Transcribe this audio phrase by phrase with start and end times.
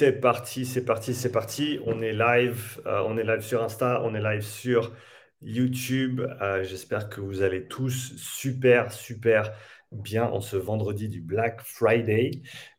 [0.00, 1.78] C'est parti, c'est parti, c'est parti.
[1.84, 4.94] On est live, euh, on est live sur Insta, on est live sur
[5.42, 6.22] YouTube.
[6.40, 9.52] Euh, j'espère que vous allez tous super, super
[9.92, 12.30] bien en ce vendredi du Black Friday.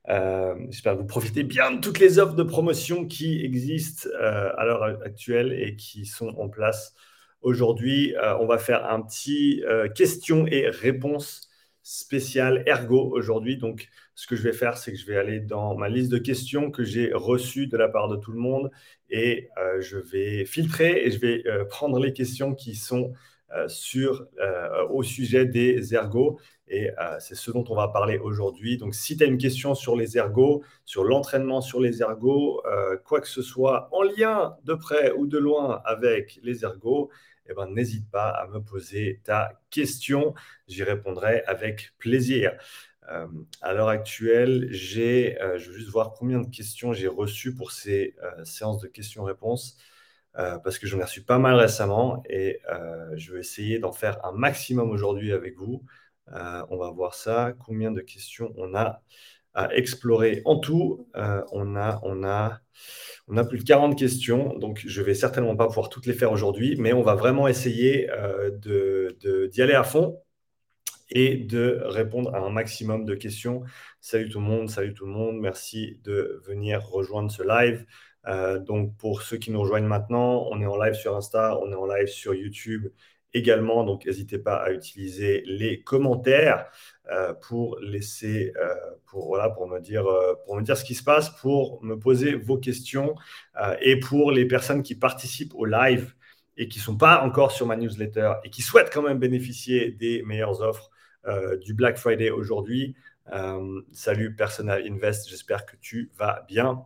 [0.09, 4.65] Euh, j'espère que vous profitez bien de toutes les offres de promotion qui existent à
[4.65, 6.95] l'heure actuelle et qui sont en place
[7.43, 8.15] aujourd'hui.
[8.39, 9.63] on va faire un petit
[9.93, 11.50] questions et réponses
[11.83, 13.57] spécial ergo aujourd'hui.
[13.57, 16.17] Donc, ce que je vais faire, c'est que je vais aller dans ma liste de
[16.17, 18.71] questions que j'ai reçues de la part de tout le monde
[19.09, 23.13] et euh, je vais filtrer et je vais euh, prendre les questions qui sont
[23.53, 24.27] euh, sur,
[24.89, 26.39] au sujet des ergos.
[26.73, 28.77] Et c'est ce dont on va parler aujourd'hui.
[28.77, 32.63] Donc, si tu as une question sur les ergos, sur l'entraînement sur les ergos,
[33.03, 37.09] quoi que ce soit en lien de près ou de loin avec les ergos,
[37.51, 40.33] eh ben, n'hésite pas à me poser ta question.
[40.67, 42.53] J'y répondrai avec plaisir.
[43.09, 43.27] Euh,
[43.61, 47.71] à l'heure actuelle, j'ai, euh, je veux juste voir combien de questions j'ai reçues pour
[47.71, 49.77] ces euh, séances de questions-réponses,
[50.33, 52.61] parce que j'en ai reçu pas mal récemment et
[53.15, 55.83] je vais essayer d'en faire un maximum aujourd'hui avec vous.
[56.27, 59.01] on va voir ça, combien de questions on a
[59.53, 60.41] à explorer.
[60.45, 62.59] En tout, on, a, on, a,
[63.27, 66.31] on a plus de 40 questions, donc je vais certainement pas pouvoir toutes les faire
[66.31, 68.07] aujourd'hui, mais on va vraiment essayer
[68.51, 69.17] de,
[69.51, 70.19] d'y aller à fond
[71.11, 73.63] et de répondre à un maximum de questions.
[73.99, 77.85] Salut tout le monde, salut tout le monde, merci de venir rejoindre ce live.
[78.27, 81.71] Euh, donc pour ceux qui nous rejoignent maintenant, on est en live sur Insta, on
[81.71, 82.87] est en live sur YouTube
[83.33, 86.69] également, donc n'hésitez pas à utiliser les commentaires
[87.11, 90.05] euh, pour laisser, euh, pour, me dire,
[90.45, 93.15] pour me dire ce qui se passe, pour me poser vos questions
[93.81, 96.13] et pour les personnes qui participent au live
[96.57, 99.91] et qui ne sont pas encore sur ma newsletter et qui souhaitent quand même bénéficier
[99.91, 100.91] des meilleures offres,
[101.27, 102.95] euh, du Black Friday aujourd'hui.
[103.31, 106.83] Euh, salut Personal Invest, j'espère que tu vas bien.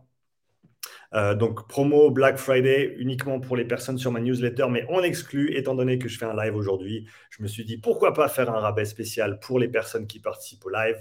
[1.14, 5.56] Euh, donc, promo Black Friday uniquement pour les personnes sur ma newsletter, mais on exclut,
[5.56, 8.50] étant donné que je fais un live aujourd'hui, je me suis dit pourquoi pas faire
[8.50, 10.96] un rabais spécial pour les personnes qui participent au live.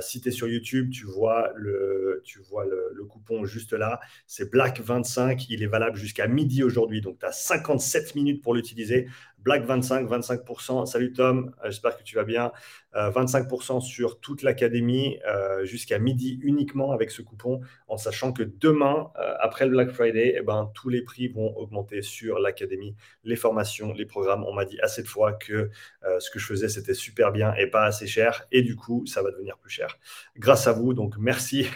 [0.00, 4.00] si tu es sur YouTube, tu vois le, tu vois le, le coupon juste là.
[4.26, 9.08] C'est Black25, il est valable jusqu'à midi aujourd'hui, donc tu as 57 minutes pour l'utiliser.
[9.38, 10.86] Black 25, 25%.
[10.86, 12.52] Salut Tom, euh, j'espère que tu vas bien.
[12.94, 18.42] 25% euh, sur toute l'académie euh, jusqu'à midi uniquement avec ce coupon, en sachant que
[18.42, 19.10] demain,
[19.40, 23.92] après le Black Friday, eh ben, tous les prix vont augmenter sur l'académie, les formations,
[23.92, 24.44] les programmes.
[24.44, 25.70] On m'a dit assez de fois que
[26.18, 28.44] ce que je faisais, c'était super bien et pas assez cher.
[28.50, 29.98] Et du coup, ça va devenir plus cher.
[30.36, 31.68] Grâce à vous, donc merci.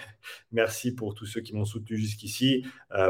[0.53, 2.67] Merci pour tous ceux qui m'ont soutenu jusqu'ici.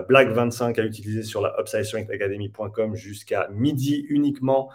[0.09, 4.71] Black 25 à utiliser sur la upsidestrengthacademy.com jusqu'à midi uniquement.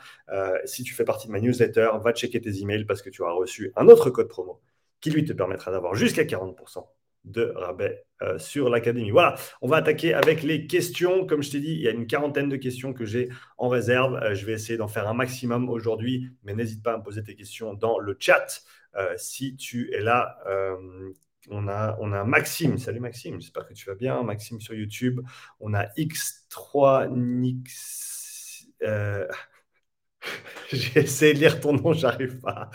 [0.66, 3.34] si tu fais partie de ma newsletter, va checker tes emails parce que tu auras
[3.34, 4.62] reçu un autre code promo
[5.02, 6.86] qui lui te permettra d'avoir jusqu'à 40%
[7.26, 9.12] de rabais euh, sur l'académie.
[9.12, 11.26] Voilà, on va attaquer avec les questions.
[11.26, 14.16] Comme je t'ai dit, il y a une quarantaine de questions que j'ai en réserve.
[14.16, 17.24] Euh, je vais essayer d'en faire un maximum aujourd'hui, mais n'hésite pas à me poser
[17.24, 18.64] tes questions dans le chat
[18.96, 20.38] euh, si tu es là.
[21.50, 22.78] On, a, Maxime.
[22.78, 24.22] Salut Maxime, j'espère que tu vas bien.
[24.24, 25.22] Maxime sur YouTube.
[25.60, 28.68] On a X3 Nix.
[30.72, 32.70] J'ai essayé de lire ton nom, j'arrive pas.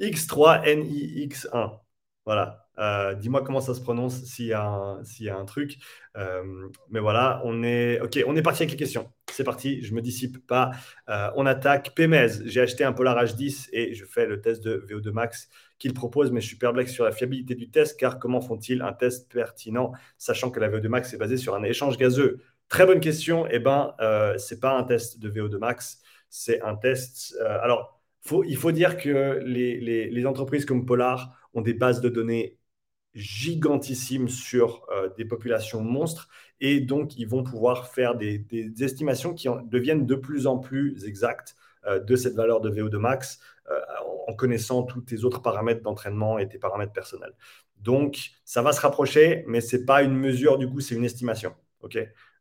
[0.00, 1.80] X3NIX1.
[2.24, 2.67] Voilà.
[2.78, 4.98] Euh, dis-moi comment ça se prononce s'il y, a
[5.36, 5.78] un truc.
[6.16, 6.42] Euh,
[6.90, 9.10] mais voilà, on est, ok, on est parti avec les questions.
[9.30, 10.70] C'est parti, je me dissipe pas.
[11.08, 12.28] Euh, on attaque Pemez.
[12.44, 16.30] J'ai acheté un Polar H10 et je fais le test de VO2 Max qu'il propose,
[16.32, 19.92] mais je suis perplexe sur la fiabilité du test car comment font-ils un test pertinent
[20.16, 22.42] sachant que la VO2 Max est basée sur un échange gazeux?
[22.68, 23.46] Très bonne question.
[23.50, 23.94] Eh ben,
[24.38, 26.00] c'est pas un test de VO2 Max
[26.30, 27.36] c'est un test.
[27.40, 27.98] Alors,
[28.44, 32.57] il faut dire que les, entreprises comme Polar ont des bases de données
[33.14, 36.28] gigantissimes sur euh, des populations monstres
[36.60, 38.44] et donc ils vont pouvoir faire des,
[38.80, 43.40] estimations qui deviennent de plus en plus exactes euh, de cette valeur de VO2 max
[44.26, 47.34] en connaissant tous tes autres paramètres d'entraînement et tes paramètres personnels.
[47.76, 51.04] Donc ça va se rapprocher, mais ce n'est pas une mesure du coup, c'est une
[51.04, 51.54] estimation.
[51.82, 51.98] ok?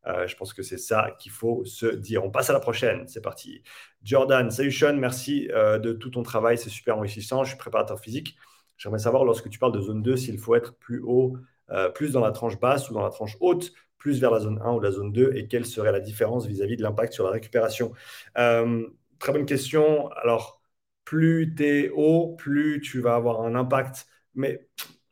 [0.08, 2.24] Euh, je pense que c'est ça qu'il faut se dire.
[2.24, 3.08] On passe à la prochaine.
[3.08, 3.62] C'est parti.
[4.04, 6.58] Jordan, salut Sean, merci euh, de tout ton travail.
[6.58, 7.44] C'est super enrichissant.
[7.44, 8.38] Je suis préparateur physique.
[8.78, 11.38] J'aimerais savoir, lorsque tu parles de zone 2, s'il faut être plus haut,
[11.72, 14.62] euh, plus dans la tranche basse ou dans la tranche haute, plus vers la zone
[14.64, 17.32] 1 ou la zone 2, et quelle serait la différence vis-à-vis de l'impact sur la
[17.32, 17.94] récupération?
[19.20, 20.10] Très bonne question.
[20.12, 20.62] Alors,
[21.04, 24.08] plus tu es haut, plus tu vas avoir un impact.
[24.36, 24.68] Mais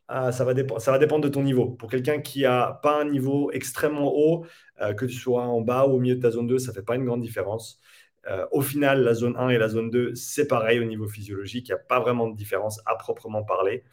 [0.07, 1.71] ah, ça, va ça va dépendre de ton niveau.
[1.71, 4.45] Pour quelqu'un qui n'a pas un niveau extrêmement haut,
[4.81, 6.75] euh, que tu sois en bas ou au milieu de ta zone 2, ça ne
[6.75, 7.79] fait pas une grande différence.
[8.27, 11.67] Euh, au final, la zone 1 et la zone 2, c'est pareil au niveau physiologique.
[11.67, 13.83] Il n'y a pas vraiment de différence à proprement parler.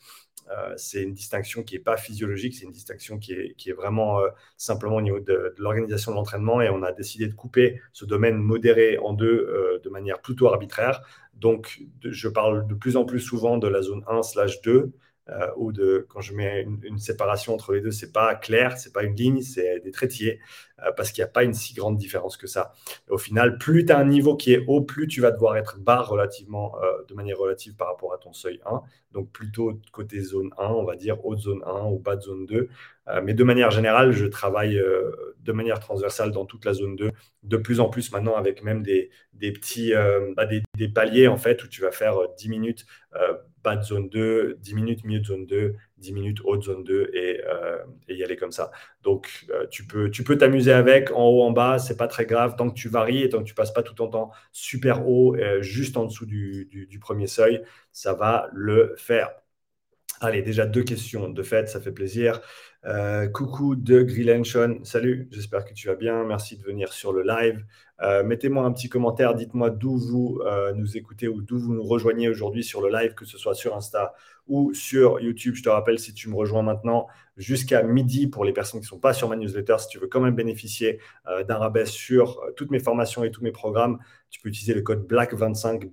[0.76, 4.20] c'est une distinction qui n'est pas physiologique, c'est une distinction qui est, vraiment
[4.58, 8.36] simplement au niveau de, l'organisation de l'entraînement et on a décidé de couper ce domaine
[8.36, 11.00] modéré en deux de manière plutôt arbitraire.
[11.34, 14.92] Donc, je parle de plus en plus souvent de la zone 1 slash 2
[15.28, 18.92] euh, ou de quand je mets une, séparation entre les deux, c'est pas clair, c'est
[18.92, 20.40] pas une ligne, c'est des traitiers,
[20.71, 22.72] euh, parce qu'il n'y a pas une si grande différence que ça.
[23.08, 25.78] au final, plus tu as un niveau qui est haut, plus tu vas devoir être
[25.78, 28.80] bas relativement, euh, de manière relative par rapport à ton seuil 1.
[29.12, 32.46] Donc plutôt côté zone 1, on va dire haute zone 1 ou bas de zone
[32.46, 32.68] 2.
[33.22, 34.80] mais de manière générale, je travaille
[35.40, 37.10] de manière transversale dans toute la zone 2,
[37.42, 39.92] de plus en plus maintenant avec même des, petits
[40.36, 42.86] bah, des, des, paliers en fait où tu vas faire 10 minutes
[43.62, 47.10] bas de zone 2, 10 minutes milieu de zone 2, 10 minutes haute zone 2
[47.14, 47.78] euh,
[48.08, 48.70] et, y aller comme ça.
[49.02, 52.26] Donc, euh, tu peux tu peux t'amuser avec en haut, en bas, c'est pas très
[52.26, 55.08] grave tant que tu varies et tant que tu passes pas tout ton temps super
[55.08, 57.62] haut, euh, juste en dessous du, du, premier seuil,
[57.92, 59.30] ça va le faire.
[60.20, 62.40] Allez, déjà deux questions de fait, ça fait plaisir.
[63.32, 67.64] Coucou de Grillenshon, salut, j'espère que tu vas bien, merci de venir sur le live.
[68.02, 71.84] Euh, mettez-moi un petit commentaire, dites-moi d'où vous euh, nous écoutez ou d'où vous nous
[71.84, 74.12] rejoignez aujourd'hui sur le live, que ce soit sur Insta
[74.48, 75.54] ou sur YouTube.
[75.54, 77.06] Je te rappelle, si tu me rejoins maintenant
[77.36, 80.08] jusqu'à midi pour les personnes qui ne sont pas sur ma newsletter, si tu veux
[80.08, 80.98] quand même bénéficier
[81.28, 84.00] euh, d'un rabais sur toutes mes formations et tous mes programmes,
[84.30, 85.88] tu peux utiliser le code BLACK25,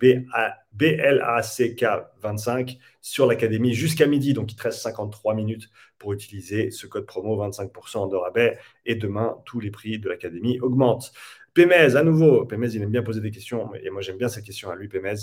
[0.71, 1.85] B-L-A-C-K
[2.21, 4.33] 25 sur l'académie jusqu'à midi.
[4.33, 5.69] Donc, il te reste 53 minutes
[5.99, 8.57] pour utiliser ce code promo 25% de rabais.
[8.85, 11.11] Et demain, tous les prix de l'académie augmentent.
[11.53, 12.45] Pémez, à nouveau.
[12.45, 13.69] Pémez, il aime bien poser des questions.
[13.75, 15.15] Et moi, j'aime bien ces questions à lui, Pémez.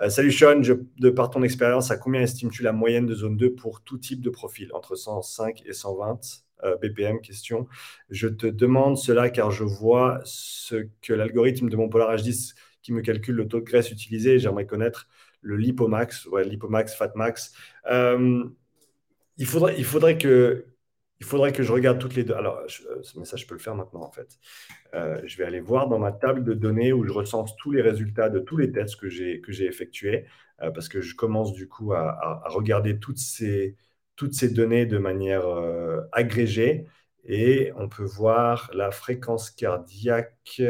[0.00, 3.54] Euh, salut Sean, de par ton expérience, à combien estimes-tu la moyenne de zone 2
[3.54, 4.70] pour tout type de profil?
[4.74, 7.68] Entre 105 et 120 euh, BPM Question.
[8.10, 12.92] Je te demande cela car je vois ce que l'algorithme de mon Polar H10 qui
[12.92, 14.38] me calcule le taux de graisse utilisé.
[14.38, 15.08] J'aimerais connaître
[15.40, 17.52] le lipomax, ouais, lipomax, fatmax.
[17.90, 18.44] Euh,
[19.38, 20.66] il, faudrait, il faudrait que
[21.20, 22.34] il faudrait que je regarde toutes les deux.
[22.34, 24.38] Alors, euh, ce message, je peux le faire maintenant, en fait.
[24.94, 27.82] Euh, je vais aller voir dans ma table de données où je recense tous les
[27.82, 30.26] résultats de tous les tests que j'ai, que j'ai effectués,
[30.62, 33.76] euh, parce que je commence du coup à, regarder toutes ces,
[34.16, 35.44] toutes ces données de manière
[36.12, 36.86] agrégée.
[37.24, 40.62] Et on peut voir la fréquence cardiaque,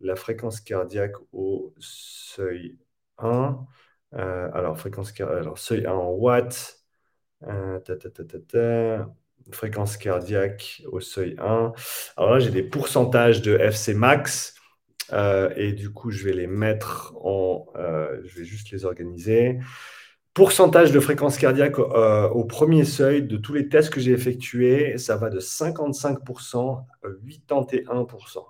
[0.00, 2.78] la fréquence cardiaque au seuil
[3.18, 3.58] 1.
[4.12, 6.81] alors, fréquence alors, seuil 1 en watts.
[7.84, 9.06] Ta,
[9.50, 11.72] fréquence cardiaque au seuil 1.
[12.16, 14.54] Alors là, j'ai des pourcentages de FC max.
[15.12, 17.66] Euh, et du coup, je vais les mettre en...
[17.76, 19.58] Euh, je vais juste les organiser.
[20.32, 24.96] Pourcentage de fréquence cardiaque euh, au premier seuil de tous les tests que j'ai effectués,
[24.96, 28.44] ça va de 55% à 81%.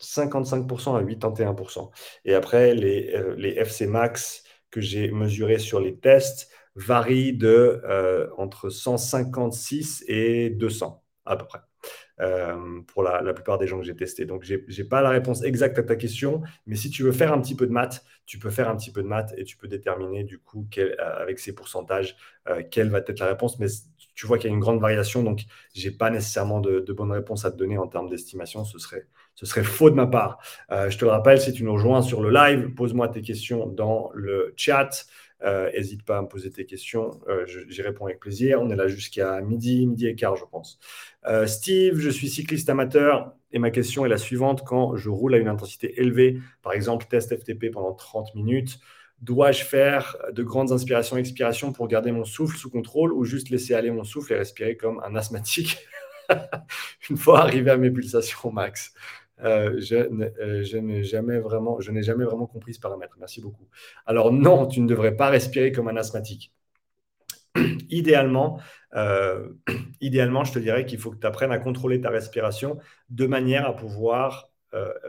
[0.00, 1.90] 55% à 81%.
[2.24, 8.28] Et après, les, les FC max que j'ai mesurés sur les tests, varie de euh,
[8.36, 11.60] entre 156 et 200 à peu près.
[12.20, 14.26] Euh, pour la, plupart des gens que j'ai testés.
[14.26, 17.32] Donc, je n'ai pas la réponse exacte à ta question, mais si tu veux faire
[17.32, 19.56] un petit peu de maths, tu peux faire un petit peu de maths et tu
[19.56, 22.16] peux déterminer du coup euh, avec ces pourcentages
[22.70, 23.58] quelle va être la réponse.
[23.58, 23.68] Mais
[24.14, 25.44] tu vois qu'il y a une grande variation, donc
[25.74, 28.64] je n'ai pas nécessairement de, de bonnes réponses à te donner en termes d'estimation.
[28.64, 30.42] Ce serait, ce serait faux de ma part.
[30.68, 34.10] je te le rappelle, si tu nous rejoins sur le live, pose-moi tes questions dans
[34.12, 35.06] le chat.
[35.42, 38.60] N'hésite euh, pas à me poser tes questions, euh, j'y réponds avec plaisir.
[38.60, 40.78] On est là jusqu'à midi, midi et quart, je pense.
[41.26, 44.64] Euh, Steve, je suis cycliste amateur et ma question est la suivante.
[44.66, 48.80] Quand je roule à une intensité élevée, par exemple test FTP pendant 30 minutes,
[49.22, 53.74] dois-je faire de grandes inspirations expirations pour garder mon souffle sous contrôle ou juste laisser
[53.74, 55.78] aller mon souffle et respirer comme un asthmatique
[57.10, 58.92] une fois arrivé à mes pulsations max?
[59.44, 63.16] Euh, euh, je, n'ai jamais vraiment, compris ce paramètre.
[63.18, 63.68] Merci beaucoup.
[64.06, 66.52] Alors non, tu ne devrais pas respirer comme un asthmatique.
[67.90, 68.60] idéalement,
[68.94, 69.48] euh,
[70.00, 72.78] idéalement, je te dirais qu'il faut que tu apprennes à contrôler ta respiration
[73.08, 74.48] de manière à pouvoir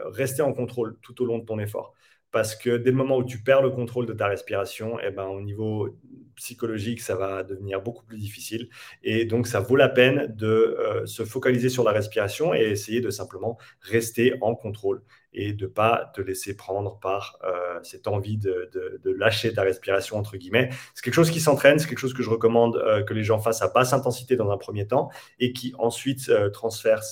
[0.06, 1.94] rester en contrôle tout au long de ton effort.
[2.32, 5.26] Parce que dès le moment où tu perds le contrôle de ta respiration, eh ben,
[5.26, 5.90] au niveau
[6.34, 8.68] psychologique, ça va devenir beaucoup plus difficile.
[9.02, 13.00] Et donc, ça vaut la peine de euh, se focaliser sur la respiration et essayer
[13.00, 15.02] de simplement rester en contrôle
[15.34, 18.70] et de ne pas te laisser prendre par euh, cette envie de,
[19.04, 20.70] lâcher ta respiration, entre guillemets.
[20.94, 23.38] C'est quelque chose qui s'entraîne, c'est quelque chose que je recommande euh, que les gens
[23.38, 27.02] fassent à basse intensité dans un premier temps et qui ensuite transfèrent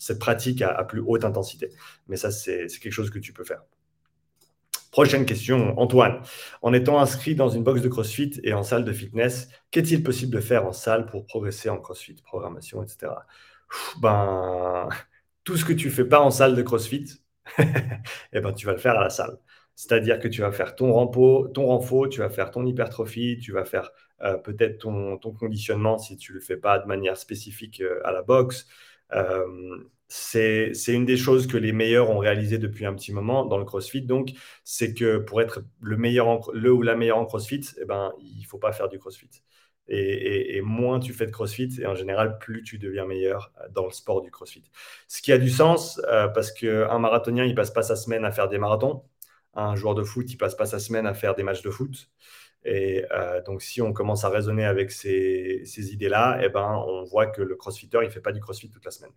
[0.00, 1.70] cette pratique à plus haute intensité.
[2.08, 3.62] Mais ça, c'est quelque chose que tu peux faire.
[4.96, 6.22] Prochaine question, Antoine.
[6.62, 10.32] En étant inscrit dans une box de CrossFit et en salle de fitness, qu'est-il possible
[10.34, 13.12] de faire en salle pour progresser en CrossFit, programmation, etc.
[14.00, 14.88] ben,
[15.44, 17.04] tout ce que tu fais pas en salle de CrossFit,
[17.58, 19.36] eh ben, tu vas le faire à la salle.
[19.74, 23.52] C'est-à-dire que tu vas faire ton rampo, ton renfo, tu vas faire ton hypertrophie, tu
[23.52, 23.90] vas faire
[24.22, 28.22] euh, peut-être ton, conditionnement si tu le fais pas de manière spécifique euh, à la
[28.22, 28.66] boxe.
[30.08, 33.64] C'est une des choses que les meilleurs ont réalisé depuis un petit moment dans le
[33.64, 34.02] CrossFit.
[34.02, 34.30] Donc,
[34.64, 38.44] c'est que pour être le meilleur, le ou la meilleure en CrossFit, eh ben, il
[38.44, 39.30] faut pas faire du CrossFit.
[39.88, 43.92] Et, moins tu fais de CrossFit, et en général, plus tu deviens meilleur dans le
[43.92, 44.64] sport du CrossFit.
[45.06, 46.00] Ce qui a du sens,
[46.34, 49.04] parce qu'un marathonien, il passe pas sa semaine à faire des marathons.
[49.54, 52.10] Un joueur de foot, il passe pas sa semaine à faire des matchs de foot.
[52.68, 57.28] Et euh, donc, si on commence à raisonner avec ces, idées-là, eh ben, on voit
[57.28, 59.12] que le crossfitter, il ne fait pas du crossfit toute la semaine.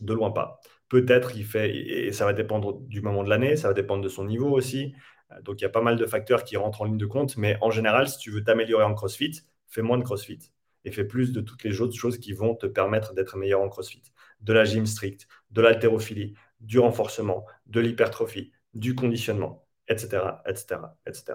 [0.00, 0.60] De loin pas.
[0.88, 4.08] Peut-être il fait, et ça va dépendre du moment de l'année, ça va dépendre de
[4.08, 4.94] son niveau aussi.
[5.30, 7.36] Euh, donc, il y a pas mal de facteurs qui rentrent en ligne de compte.
[7.36, 10.50] Mais en général, si tu veux t'améliorer en crossfit, fais moins de crossfit
[10.86, 13.68] et fais plus de toutes les autres choses qui vont te permettre d'être meilleur en
[13.68, 14.04] crossfit.
[14.40, 21.34] De la gym strict, de l'haltérophilie, du renforcement, de l'hypertrophie, du conditionnement, etc., etc., etc.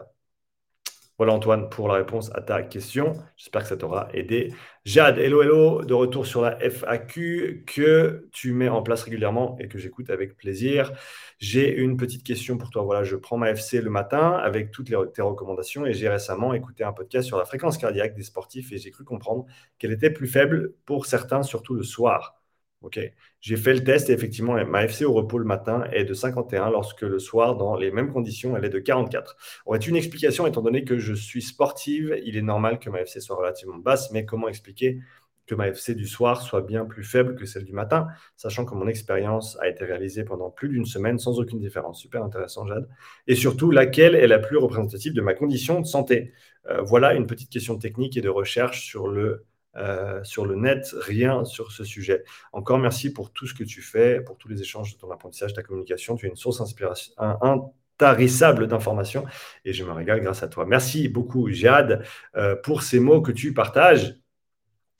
[1.21, 3.13] Voilà Antoine pour la réponse à ta question.
[3.37, 4.55] J'espère que ça t'aura aidé.
[4.85, 9.67] Jade, hello, hello, de retour sur la FAQ que tu mets en place régulièrement et
[9.67, 10.91] que j'écoute avec plaisir.
[11.37, 12.81] J'ai une petite question pour toi.
[12.81, 16.83] Voilà, je prends ma FC le matin avec toutes tes recommandations et j'ai récemment écouté
[16.83, 19.45] un podcast sur la fréquence cardiaque des sportifs et j'ai cru comprendre
[19.77, 22.40] qu'elle était plus faible pour certains, surtout le soir.
[22.81, 22.99] OK.
[23.41, 26.71] J'ai fait le test et effectivement, ma FC au repos le matin est de 51,
[26.71, 29.37] lorsque le soir, dans les mêmes conditions, elle est de 44.
[29.67, 33.19] Aurait une explication étant donné que je suis sportive Il est normal que ma FC
[33.19, 34.99] soit relativement basse, mais comment expliquer
[35.45, 38.73] que ma FC du soir soit bien plus faible que celle du matin, sachant que
[38.73, 41.99] mon expérience a été réalisée pendant plus d'une semaine sans aucune différence?
[41.99, 42.87] Super intéressant, Jade.
[43.27, 46.31] Et surtout, laquelle est la plus représentative de ma condition de santé?
[46.69, 50.93] Euh, Voilà une petite question technique et de recherche sur le euh, sur le net,
[50.99, 52.23] rien sur ce sujet.
[52.51, 55.53] Encore merci pour tout ce que tu fais, pour tous les échanges de ton apprentissage,
[55.53, 56.15] ta communication.
[56.15, 59.25] Tu es une source inspiration, intarissable d'informations
[59.63, 60.65] et je me régale grâce à toi.
[60.65, 62.03] Merci beaucoup, Jade,
[62.35, 64.17] euh, pour ces mots que tu partages.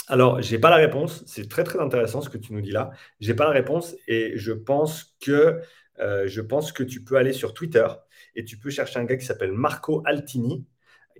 [0.07, 1.23] Alors, je n'ai pas la réponse.
[1.25, 2.91] C'est très, très intéressant ce que tu nous dis là.
[3.19, 5.61] Je n'ai pas la réponse et je pense que
[5.99, 7.87] euh, je pense que tu peux aller sur Twitter
[8.35, 10.65] et tu peux chercher un gars qui s'appelle Marco Altini,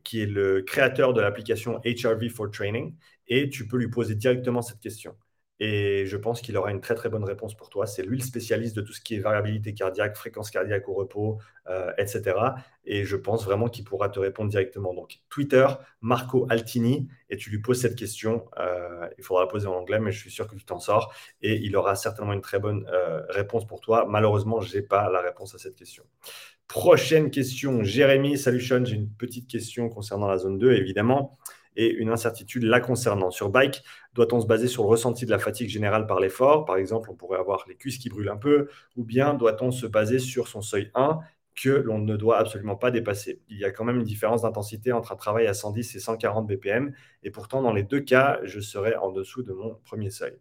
[0.03, 2.96] qui est le créateur de l'application HRV for Training
[3.31, 5.15] et tu peux lui poser directement cette question.
[5.63, 7.85] Et je pense qu'il aura une très très bonne réponse pour toi.
[7.85, 11.38] C'est lui le spécialiste de tout ce qui est variabilité cardiaque, fréquence cardiaque au repos,
[11.69, 12.35] euh, etc.
[12.83, 14.93] Et je pense vraiment qu'il pourra te répondre directement.
[14.95, 15.67] Donc Twitter,
[16.01, 18.50] Marco Altini, et tu lui poses cette question.
[18.59, 21.13] Euh, il faudra la poser en anglais, mais je suis sûr que tu t'en sors.
[21.43, 24.07] Et il aura certainement une très bonne euh, réponse pour toi.
[24.09, 26.03] Malheureusement, je n'ai pas la réponse à cette question.
[26.67, 28.38] Prochaine question, Jérémy.
[28.39, 31.38] Salut Sean, j'ai une petite question concernant la zone 2, évidemment
[31.75, 33.32] et une incertitude la concernant.
[33.32, 36.66] Sur bike, doit-on se baser sur le ressenti de la fatigue générale par l'effort?
[36.66, 39.86] Par exemple, on pourrait avoir les cuisses qui brûlent un peu, ou bien doit-on se
[39.86, 41.20] baser sur son seuil 1
[41.56, 43.42] que l'on ne doit absolument pas dépasser?
[43.50, 46.48] Il y a quand même une différence d'intensité entre un travail à 110 et 140
[46.48, 50.38] BPM, et pourtant dans les deux cas, je serai en dessous de mon premier seuil.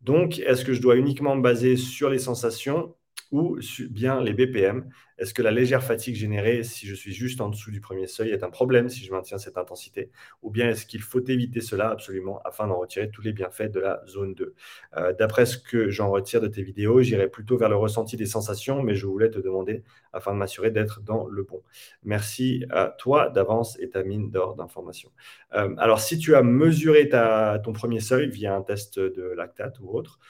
[0.00, 2.94] Donc, est-ce que je dois uniquement me baser sur les sensations?
[3.34, 3.58] Ou
[3.90, 4.88] bien les BPM
[5.18, 8.30] Est-ce que la légère fatigue générée si je suis juste en dessous du premier seuil
[8.30, 10.12] est un problème si je maintiens cette intensité?
[10.42, 13.80] Ou bien est-ce qu'il faut éviter cela absolument afin d'en retirer tous les bienfaits de
[13.80, 14.54] la zone 2
[14.96, 18.26] euh, D'après ce que j'en retire de tes vidéos, j'irai plutôt vers le ressenti des
[18.26, 21.60] sensations, mais je voulais te demander afin de m'assurer d'être dans le bon.
[22.04, 25.10] Merci à toi d'avance et ta mine d'or d'informations.
[25.54, 29.88] Euh, alors, si tu as mesuré ton premier seuil via un test de lactate ou
[29.88, 30.20] autre,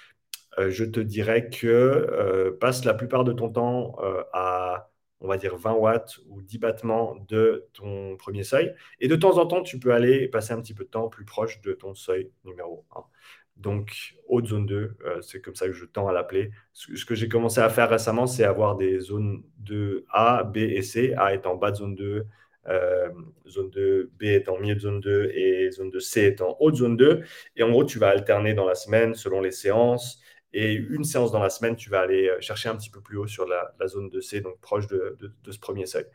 [0.59, 5.37] je te dirais que euh, passe la plupart de ton temps euh, à, on va
[5.37, 8.75] dire, 20 watts ou 10 battements de ton premier seuil.
[9.01, 11.25] Et de temps en temps, tu peux aller passer un petit peu de temps plus
[11.25, 13.01] proche de ton seuil numéro 1.
[13.57, 16.51] Donc, haute zone 2, c'est comme ça que je tends à l'appeler.
[16.73, 20.83] Ce, que j'ai commencé à faire récemment, c'est avoir des zones de A, B et
[20.83, 21.15] C.
[21.17, 22.27] A étant bas de zone 2,
[23.47, 26.97] zone 2, B étant milieu de zone 2 et zone 2 C étant haute zone
[26.97, 27.23] 2.
[27.55, 30.21] Et en gros, tu vas alterner dans la semaine selon les séances.
[30.57, 33.17] Et une séance dans la semaine, tu vas aller euh, chercher un petit peu plus
[33.19, 35.19] haut sur la, zone de C, donc proche de,
[35.51, 36.07] ce premier seuil.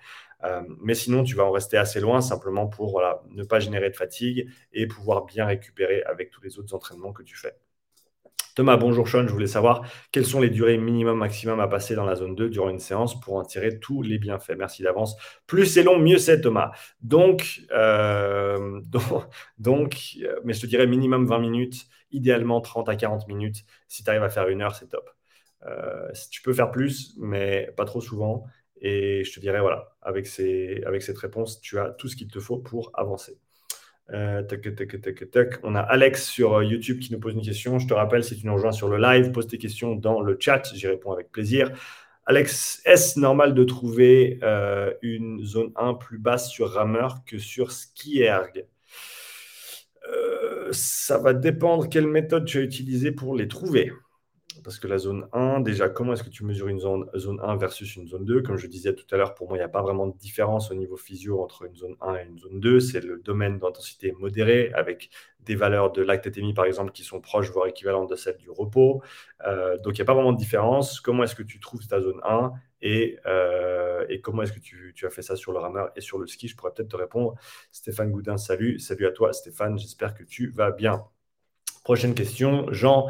[0.45, 3.97] Euh, mais sinon, tu vas en rester assez loin simplement pour ne pas générer de
[3.97, 7.57] fatigue et pouvoir bien récupérer avec tous les autres entraînements que tu fais.
[8.55, 12.05] Thomas, bonjour Sean, je voulais savoir quelles sont les durées minimum, maximum à passer dans
[12.05, 14.55] la zone 2 durant une séance pour en tirer tous les bienfaits.
[14.57, 15.15] Merci d'avance.
[15.47, 16.71] Plus c'est long, mieux c'est Thomas.
[17.01, 18.81] Donc, euh,
[19.59, 23.65] donc, mais je te dirais minimum 20 minutes idéalement 30 à 40 minutes.
[23.87, 25.09] Si tu arrives à faire une heure, c'est top.
[25.65, 28.45] Euh, tu peux faire plus, mais pas trop souvent.
[28.81, 32.27] Et je te dirais, voilà, avec, ces, avec cette réponse, tu as tout ce qu'il
[32.27, 33.37] te faut pour avancer.
[34.11, 34.41] Euh,
[35.63, 37.77] On a Alex sur euh, YouTube qui nous pose une question.
[37.77, 40.37] Je te rappelle, si tu nous rejoins sur le live, pose tes questions dans le
[40.39, 40.63] chat.
[40.73, 41.71] J'y réponds avec plaisir.
[42.25, 44.39] Alex, est-ce normal de trouver
[45.01, 48.65] une zone 1 plus basse sur rameur que sur ski erg
[50.09, 50.38] Euh,
[50.71, 53.91] ça va dépendre quelle méthode tu as utilisée pour les trouver.
[54.63, 57.57] Parce que la zone 1, déjà, comment est-ce que tu mesures une zone, zone 1
[57.57, 59.69] versus une zone 2 Comme je disais tout à l'heure, pour moi, il n'y a
[59.69, 62.79] pas vraiment de différence au niveau physio entre une zone 1 et une zone 2.
[62.79, 65.09] C'est le domaine d'intensité modérée avec
[65.41, 69.01] des valeurs de lactatémie, par exemple, qui sont proches, voire équivalentes de celles du repos.
[69.45, 70.99] Euh, donc, il n'y a pas vraiment de différence.
[70.99, 72.51] Comment est-ce que tu trouves ta zone 1
[72.81, 76.01] et, euh, et comment est-ce que tu, tu, as fait ça sur le rameur et
[76.01, 76.47] sur le ski?
[76.47, 77.35] Je pourrais peut-être te répondre.
[77.71, 78.79] Stéphane Goudin, salut.
[78.79, 79.77] Salut à toi, Stéphane.
[79.77, 81.05] J'espère que tu vas bien.
[81.89, 83.09] Prochaine question, Jean.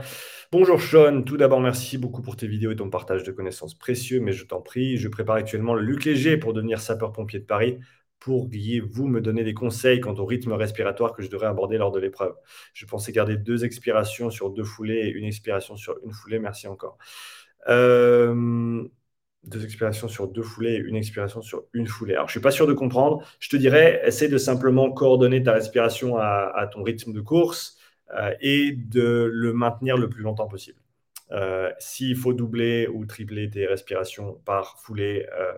[0.53, 4.21] Bonjour Sean, tout d'abord merci beaucoup pour tes vidéos et ton partage de connaissances précieux,
[4.21, 7.77] mais je t'en prie, je prépare actuellement le Luc Léger pour devenir sapeur-pompier de Paris.
[8.19, 11.99] Pourriez-vous me donner des conseils quant au rythme respiratoire que je devrais aborder lors de
[11.99, 12.35] l'épreuve
[12.73, 16.39] Je pensais garder deux expirations sur deux foulées et une expiration sur une foulée.
[16.39, 16.97] Merci encore.
[17.67, 18.81] Euh,
[19.43, 22.13] deux expirations sur deux foulées et une expiration sur une foulée.
[22.13, 23.27] Alors, je ne suis pas sûr de comprendre.
[23.41, 27.75] Je te dirais, essaie de simplement coordonner ta respiration à ton rythme de course
[28.41, 30.79] et de le maintenir le plus longtemps possible.
[31.31, 35.53] Euh, s'il faut doubler ou tripler tes respirations par foulée, euh,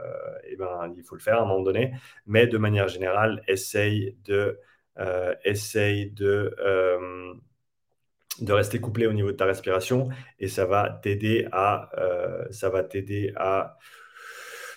[0.50, 1.94] eh ben, il faut le faire à un moment donné.
[2.26, 4.60] Mais de manière générale, essaye de,
[5.46, 6.54] essaye de,
[8.42, 11.90] de rester couplé au niveau de ta respiration et ça va t'aider à,
[12.52, 13.64] ça à,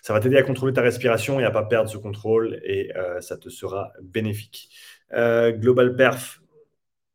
[0.09, 2.91] à contrôler ta respiration et à pas perdre ce contrôle et
[3.21, 4.71] ça te sera bénéfique.
[5.11, 6.41] Global Perf,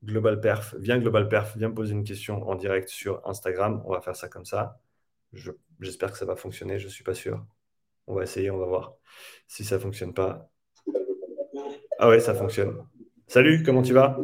[0.03, 3.82] Global Perf, viens Global Perf, viens poser une question en direct sur Instagram.
[3.86, 4.79] On va faire ça comme ça.
[5.79, 7.46] J'espère que ça va fonctionner, je ne suis pas sûr.
[8.08, 8.94] On va essayer, on va voir.
[9.48, 10.50] Si ça ne fonctionne pas.
[12.00, 12.88] Ah ouais, ça fonctionne.
[13.27, 14.18] Salut, comment tu vas?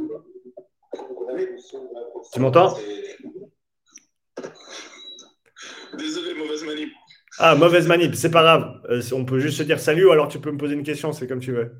[2.34, 2.78] Tu m'entends?
[5.98, 6.90] Désolé, mauvaise manip.
[7.38, 8.82] Ah, mauvaise manip, c'est pas grave.
[8.90, 11.12] Euh, on peut juste se dire salut ou alors tu peux me poser une question,
[11.12, 11.78] c'est comme tu veux.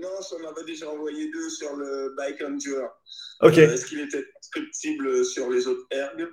[0.00, 2.88] Non, ça m'avait déjà envoyé deux sur le Bike Endure.
[3.42, 3.58] Ok.
[3.58, 6.28] Euh, est-ce qu'il était transcriptible sur les autres ergs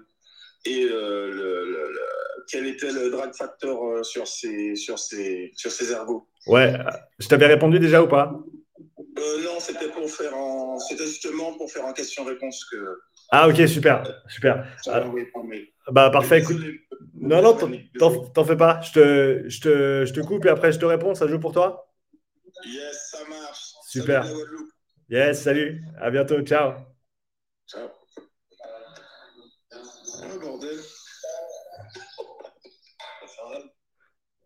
[0.65, 1.87] Et euh,
[2.49, 6.73] quel était le drag factor euh, sur ces, sur ces, sur ces ergos Ouais,
[7.19, 8.33] je t'avais répondu déjà ou pas?
[9.15, 10.79] Non, c'était pour faire en...
[10.79, 12.77] c'était justement pour faire en question-réponse que.
[13.31, 14.65] Ah ok, super, super.
[14.87, 15.05] Ah,
[15.91, 16.57] bah parfait, écoute.
[17.15, 17.55] Non, non,
[18.33, 18.81] t'en fais pas.
[18.81, 21.15] Je te, je, te, je te coupe et après je te réponds.
[21.15, 21.92] Ça joue pour toi?
[22.65, 23.73] Yes, ça marche.
[23.87, 24.25] Super.
[25.09, 25.81] yes, salut.
[25.99, 26.41] À bientôt.
[26.41, 26.73] Ciao.
[27.67, 27.89] Ciao.
[29.71, 30.79] Oh, bordel.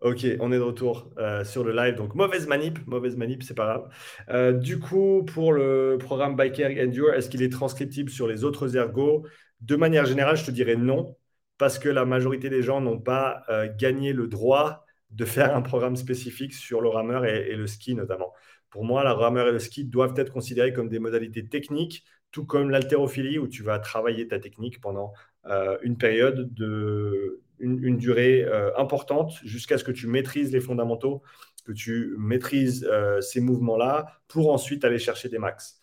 [0.02, 1.96] Ok, on est de retour euh, sur le live.
[1.96, 3.90] Donc, mauvaise manip, mauvaise manip, c'est pas grave.
[4.30, 8.78] Euh, du coup, pour le programme Biker Endure, est-ce qu'il est transcriptible sur les autres
[8.78, 9.26] ergos
[9.62, 11.18] De manière générale, je te dirais non,
[11.58, 15.62] parce que la majorité des gens n'ont pas euh, gagné le droit de faire un
[15.62, 18.34] programme spécifique sur le rameur et, le ski notamment.
[18.70, 22.46] Pour moi, la rameur et le ski doivent être considérés comme des modalités techniques, tout
[22.46, 25.14] comme l'haltérophilie où tu vas travailler ta technique pendant
[25.46, 31.24] euh, une période de une, durée euh, importante jusqu'à ce que tu maîtrises les fondamentaux,
[31.66, 35.82] que tu maîtrises euh, ces mouvements-là pour ensuite aller chercher des max.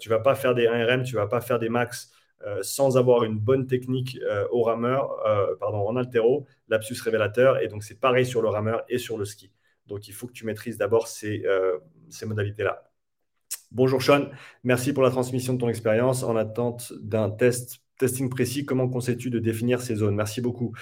[0.00, 2.12] tu vas pas faire des 1RM, tu vas pas faire des max
[2.44, 7.60] euh, sans avoir une bonne technique euh, au rameur, euh, pardon, en altéro, lapsus révélateur.
[7.62, 9.50] Et donc, c'est pareil sur le rameur et sur le ski.
[9.86, 11.44] Donc, il faut que tu maîtrises d'abord ces,
[12.24, 12.90] modalités-là.
[13.72, 14.28] Bonjour Sean,
[14.64, 16.24] merci pour la transmission de ton expérience.
[16.24, 20.14] En attente d'un test, testing précis, comment conseilles-tu de définir ces zones?
[20.14, 20.74] Merci beaucoup.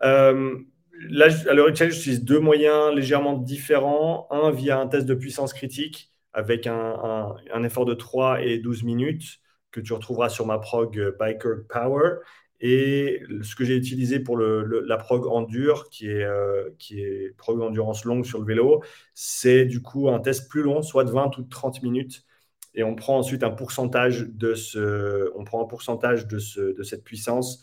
[0.00, 4.26] Là, à l'heure actuelle, j'utilise deux moyens légèrement différents.
[4.30, 8.58] Un via un test de puissance critique avec un, un, un effort de 3 et
[8.58, 12.16] 12 minutes que tu retrouveras sur ma prog euh, Biker Power.
[12.60, 17.60] Et ce que j'ai utilisé pour la prog endure, qui est, euh, qui est prog
[17.60, 18.82] endurance longue sur le vélo,
[19.14, 22.24] c'est du coup un test plus long, soit de 20 ou de 30 minutes.
[22.74, 26.82] Et on prend ensuite un pourcentage de, ce, on prend un pourcentage de, ce, de
[26.82, 27.62] cette puissance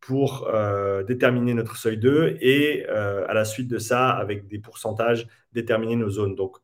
[0.00, 5.28] pour euh, déterminer notre seuil 2 et à la suite de ça, avec des pourcentages,
[5.52, 6.34] déterminer nos zones.
[6.34, 6.56] Donc,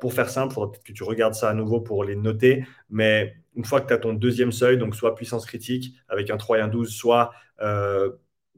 [0.00, 2.64] pour faire simple, il faudra peut-être que tu regardes ça à nouveau pour les noter,
[2.90, 6.36] mais une fois que tu as ton deuxième seuil, donc soit puissance critique avec un
[6.36, 8.10] 3 et un 12, soit euh,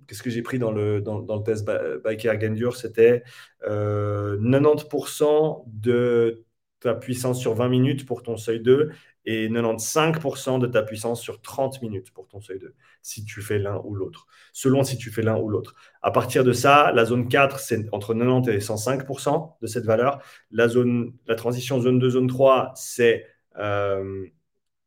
[0.06, 1.68] qu'est-ce que j'ai pris dans le, dans, le test
[2.04, 3.22] Biker Gendure, c'était
[3.62, 6.44] 90% euh, de
[6.80, 8.90] ta puissance sur 20 minutes pour ton seuil 2
[9.26, 13.58] et 95% de ta puissance sur 30 minutes pour ton seuil 2, si tu fais
[13.58, 15.74] l'un ou l'autre, selon si tu fais l'un ou l'autre.
[16.02, 20.20] À partir de ça, la zone 4, c'est entre 90 et 105% de cette valeur.
[20.50, 23.26] La, zone, la transition zone 2, zone 3, c'est
[23.58, 24.26] euh,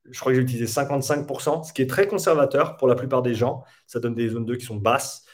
[0.09, 3.33] je crois que j'ai utilisé 55%, ce qui est très conservateur pour la plupart des
[3.33, 3.63] gens.
[3.87, 5.25] Ça donne des zones 2 qui sont basses.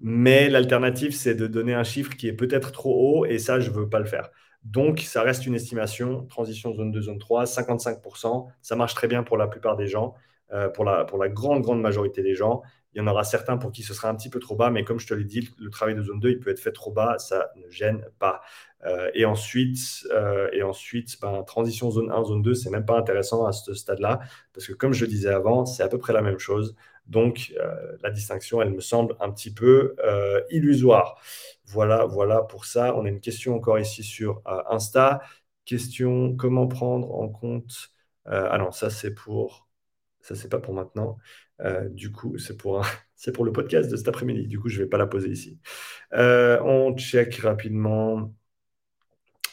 [0.00, 3.70] Mais l'alternative, c'est de donner un chiffre qui est peut-être trop haut, et ça, je
[3.70, 4.30] ne veux pas le faire.
[4.64, 8.48] Donc, ça reste une estimation, transition zone 2, zone 3, 55%.
[8.62, 10.14] Ça marche très bien pour la plupart des gens,
[10.52, 12.62] euh, pour, la, pour la grande, grande majorité des gens.
[12.94, 14.84] Il y en aura certains pour qui ce sera un petit peu trop bas, mais
[14.84, 16.92] comme je te l'ai dit, le travail de zone 2, il peut être fait trop
[16.92, 18.42] bas, ça ne gêne pas.
[18.84, 19.78] Euh, et ensuite,
[20.10, 23.74] euh, et ensuite ben, transition zone 1, zone 2, c'est même pas intéressant à ce
[23.74, 24.20] stade-là,
[24.52, 26.76] parce que comme je le disais avant, c'est à peu près la même chose.
[27.06, 29.96] Donc, euh, la distinction, elle me semble un petit peu
[30.50, 31.20] illusoire.
[31.66, 32.94] Voilà, voilà pour ça.
[32.96, 35.20] On a une question encore ici sur Insta.
[35.64, 37.90] Question comment prendre en compte.
[38.26, 39.68] ah non, ça c'est pour.
[40.20, 41.18] Ça, c'est pas pour maintenant.
[41.90, 42.84] du coup, c'est pour,
[43.16, 44.46] c'est pour le podcast de cet après-midi.
[44.48, 45.58] Du coup, je ne vais pas la poser ici.
[46.12, 48.32] on check rapidement.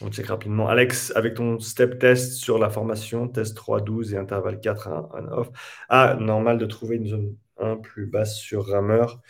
[0.02, 0.68] On check rapidement.
[0.68, 5.32] Alex, avec ton step test sur la formation, test 3, 12 et intervalle 4, 1,
[5.32, 5.50] off.
[5.88, 9.20] Ah, normal de trouver une zone 1 plus basse sur rameur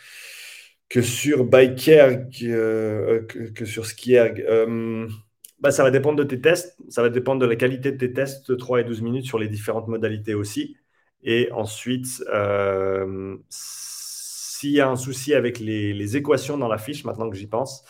[0.91, 4.41] que sur biker, euh, que, sur skierg.
[4.41, 5.07] Euh,
[5.59, 6.77] bah, ça va dépendre de tes tests.
[6.89, 9.39] Ça va dépendre de la qualité de tes tests de 3 et 12 minutes sur
[9.39, 10.75] les différentes modalités aussi.
[11.23, 17.05] Et ensuite, euh, s'il y a un souci avec les, les, équations dans la fiche,
[17.05, 17.85] maintenant que j'y pense,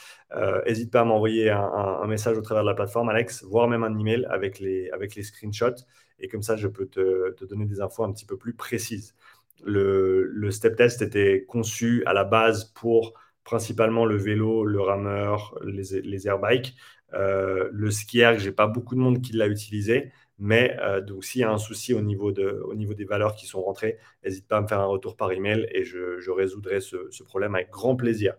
[0.66, 3.84] n'hésite euh, pas à m'envoyer un, message au travers de la plateforme, Alex, voire même
[3.84, 5.86] un email avec les, avec les screenshots.
[6.20, 9.16] Et comme ça, je peux te, donner des infos un petit peu plus précises.
[9.64, 13.14] Le, step test était conçu à la base pour
[13.44, 16.76] principalement le vélo, le rameur, les, les airbikes.
[17.14, 20.12] Euh, le skier, j'ai pas beaucoup de monde qui l'a utilisé.
[20.44, 23.36] Mais euh, donc, s'il y a un souci au niveau, de, au niveau des valeurs
[23.36, 26.82] qui sont rentrées, n'hésite pas à me faire un retour par email et je, résoudrai
[26.82, 28.34] ce, problème avec grand plaisir.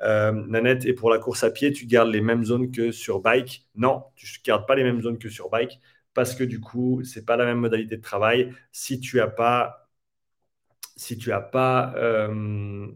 [0.00, 3.20] Euh, Nanette, et pour la course à pied, tu gardes les mêmes zones que sur
[3.20, 3.66] bike?
[3.74, 5.80] Non, tu ne gardes pas les mêmes zones que sur bike
[6.14, 8.54] parce que du coup, ce n'est pas la même modalité de travail.
[8.72, 9.88] Si tu n'as pas,
[10.96, 11.16] si
[11.52, 12.86] pas, euh,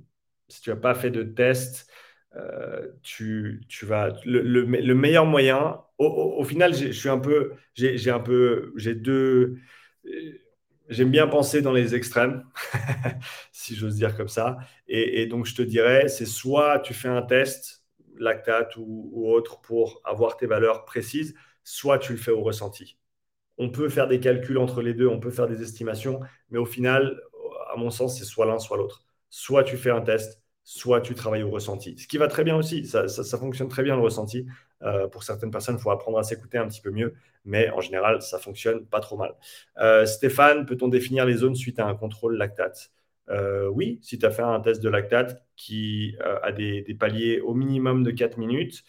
[0.48, 1.90] si pas fait de test,
[2.37, 5.81] euh, tu, vas le, meilleur moyen.
[5.99, 9.59] Au, final, je suis un peu, j'ai un peu, j'ai deux.
[10.88, 12.45] J'aime bien penser dans les extrêmes,
[13.53, 14.59] si j'ose dire comme ça.
[14.88, 17.85] Et, donc, je te dirais, c'est soit tu fais un test,
[18.18, 22.99] lactate ou, ou, autre, pour avoir tes valeurs précises, soit tu le fais au ressenti.
[23.59, 26.66] On peut faire des calculs entre les deux, on peut faire des estimations, mais au
[26.66, 27.21] final,
[27.73, 29.05] à mon sens, c'est soit l'un, soit l'autre.
[29.31, 31.96] Soit tu fais un test, soit tu travailles au ressenti.
[31.98, 34.46] Ce qui va très bien aussi, ça, fonctionne très bien le ressenti.
[34.83, 37.81] Euh, pour certaines personnes, il faut apprendre à s'écouter un petit peu mieux, mais en
[37.81, 39.35] général, ça fonctionne pas trop mal.
[39.79, 42.90] Euh, Stéphane, peut-on définir les zones suite à un contrôle lactate?
[43.29, 47.55] Euh, Oui, si tu as fait un test de lactate qui a des, paliers au
[47.55, 48.85] minimum de 4 minutes,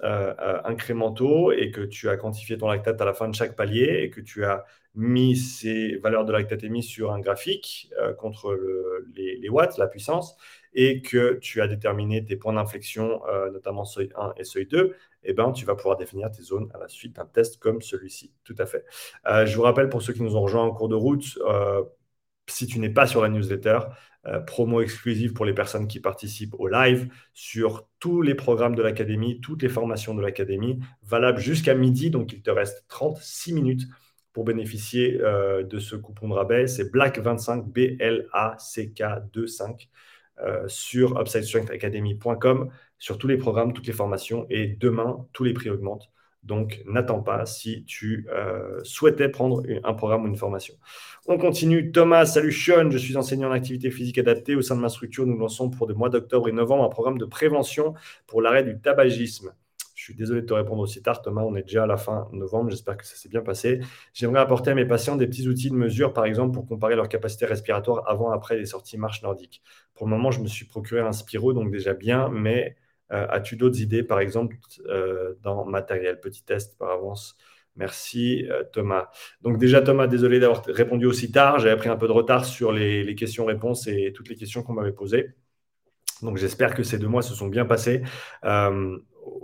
[0.00, 4.10] incrémentaux, et que tu as quantifié ton lactate à la fin de chaque palier, et
[4.10, 4.64] que tu as
[4.96, 8.58] mis ces valeurs de lactatémie sur un graphique contre
[9.14, 10.36] les watts, la puissance,
[10.72, 14.94] et que tu as déterminé tes points d'inflexion, euh, notamment seuil 1 et seuil 2,
[15.24, 18.32] eh ben, tu vas pouvoir définir tes zones à la suite d'un test comme celui-ci.
[18.44, 18.84] Tout à fait.
[19.26, 21.82] Euh, je vous rappelle pour ceux qui nous ont rejoints en cours de route, euh,
[22.48, 23.80] si tu n'es pas sur la newsletter,
[24.46, 29.40] promo exclusive pour les personnes qui participent au live sur tous les programmes de l'académie,
[29.40, 32.10] toutes les formations de l'académie, valable jusqu'à midi.
[32.10, 33.88] Donc, il te reste 36 minutes
[34.34, 36.66] pour bénéficier de ce coupon de rabais.
[36.66, 39.02] C'est BLACK25, B-L-A-C-K
[39.34, 39.88] 25.
[40.42, 44.46] Euh, sur upsidestrengthacademy.com sur tous les programmes, toutes les formations.
[44.48, 46.10] Et demain, tous les prix augmentent.
[46.42, 50.74] Donc, n'attends pas si tu euh, souhaitais prendre un programme ou une formation.
[51.26, 51.92] On continue.
[51.92, 54.54] Thomas, salut Sean, je suis enseignant en activité physique adaptée.
[54.54, 57.18] Au sein de ma structure, nous lançons pour le mois d'octobre et novembre un programme
[57.18, 57.92] de prévention
[58.26, 59.52] pour l'arrêt du tabagisme.
[60.10, 61.42] Suis désolé de te répondre aussi tard, Thomas.
[61.42, 62.68] On est déjà à la fin novembre.
[62.68, 63.78] J'espère que ça s'est bien passé.
[64.12, 67.08] J'aimerais apporter à mes patients des petits outils de mesure, par exemple, pour comparer leur
[67.08, 69.62] capacité respiratoire avant et après les sorties marche nordique.
[69.94, 72.74] Pour le moment, je me suis procuré un Spiro, donc déjà bien, mais
[73.12, 74.56] euh, as-tu d'autres idées, par exemple,
[74.88, 76.18] euh, dans matériel?
[76.18, 77.36] Petit test par avance.
[77.76, 79.10] Merci euh, Thomas.
[79.42, 81.60] Donc déjà Thomas, désolé d'avoir répondu aussi tard.
[81.60, 84.90] J'avais pris un peu de retard sur les questions-réponses et toutes les questions qu'on m'avait
[84.90, 85.34] posées.
[86.22, 88.02] Donc j'espère que ces deux mois se sont bien passés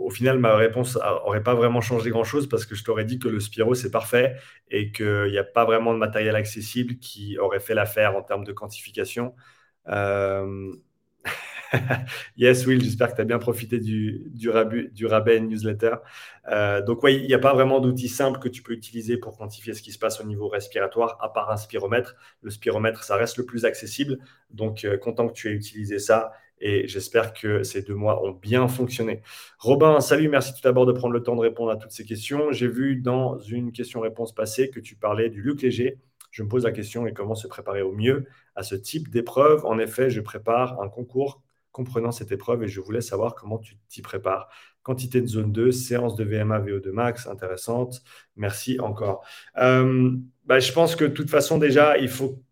[0.07, 3.27] au final, ma réponse n'aurait pas vraiment changé grand-chose parce que je t'aurais dit que
[3.27, 4.37] le Spiro, c'est parfait
[4.71, 8.45] et qu'il n'y a pas vraiment de matériel accessible qui aurait fait l'affaire en termes
[8.45, 9.35] de quantification.
[9.89, 10.73] Euh,
[12.37, 15.97] yes, Will, j'espère que tu as bien profité du, rabais newsletter.
[16.53, 19.37] Euh, donc, oui, il n'y a pas vraiment d'outil simple que tu peux utiliser pour
[19.37, 22.15] quantifier ce qui se passe au niveau respiratoire, à part un spiromètre.
[22.43, 24.19] Le spiromètre, ça reste le plus accessible.
[24.51, 28.33] Donc, euh, content que tu aies utilisé ça et j'espère que ces deux mois ont
[28.33, 29.23] bien fonctionné.
[29.59, 32.53] Robin, salut, merci tout d'abord de prendre le temps de répondre à toutes ces questions.
[32.53, 35.99] J'ai vu dans une question-réponse passée que tu parlais du Luc Léger.
[36.31, 39.65] Je me pose la question comment se préparer au mieux à ce type d'épreuve?
[39.65, 41.43] En effet, je prépare un concours
[41.73, 44.49] comprenant cette épreuve et je voulais savoir comment tu t'y prépares.
[44.83, 48.03] Quantité de zone 2, séance de VMA VO2 max, intéressante.
[48.37, 49.27] Merci encore.
[49.59, 50.13] Euh,
[50.47, 52.43] bah, je pense que de toute façon, déjà, il faut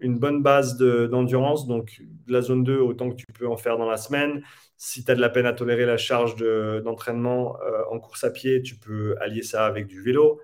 [0.00, 1.66] une bonne base d'endurance.
[1.66, 4.42] donc, la zone 2, autant que tu peux en faire dans la semaine.
[4.76, 8.30] Si tu as de la peine à tolérer la charge d'entraînement euh, en course à
[8.30, 10.40] pied, tu peux allier ça avec du vélo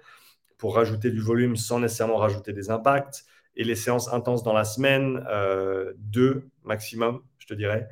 [0.57, 3.25] pour rajouter du volume sans nécessairement rajouter des impacts.
[3.57, 7.89] Et les séances intenses dans la semaine, euh, deux maximum, je te dirais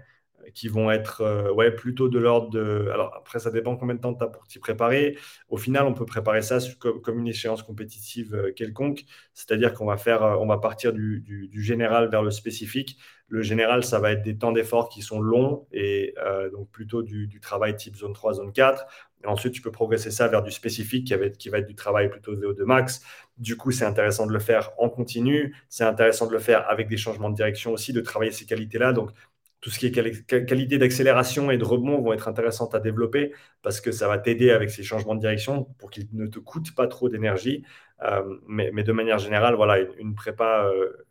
[0.55, 2.89] qui vont être euh, ouais, plutôt de l'ordre de.
[2.93, 5.17] Alors, après, ça dépend combien de temps tu as pour t'y préparer.
[5.49, 9.05] Au final, on peut préparer ça comme, une échéance compétitive euh, quelconque.
[9.35, 12.99] C'est-à-dire qu'on va, faire, euh, on va partir du, général vers le spécifique.
[13.29, 16.15] Le général, ça va être des temps d'effort qui sont longs et
[16.51, 18.87] donc plutôt du, du, travail type zone 3, zone 4.
[19.25, 21.67] Et ensuite, tu peux progresser ça vers du spécifique qui va être, qui va être
[21.67, 23.03] du travail plutôt VO2 max.
[23.37, 25.57] Du coup, c'est intéressant de le faire en continu.
[25.69, 28.93] C'est intéressant de le faire avec des changements de direction aussi, de travailler ces qualités-là.
[28.93, 29.11] Donc,
[29.61, 33.81] tout ce qui est qualité d'accélération et de rebond vont être intéressantes à développer parce
[33.81, 36.87] que ça va t'aider avec ces changements de direction pour qu'ils ne te coûtent pas
[36.87, 37.65] trop d'énergie.
[38.03, 41.07] Euh, mais, de manière générale, voilà, une, prépa, euh,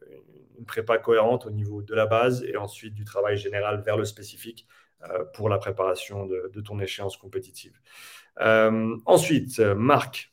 [0.66, 4.66] prépa cohérente au niveau de la base et ensuite du travail général vers le spécifique
[5.10, 7.78] euh, pour la préparation de, de, ton échéance compétitive.
[8.40, 10.32] ensuite, Marc,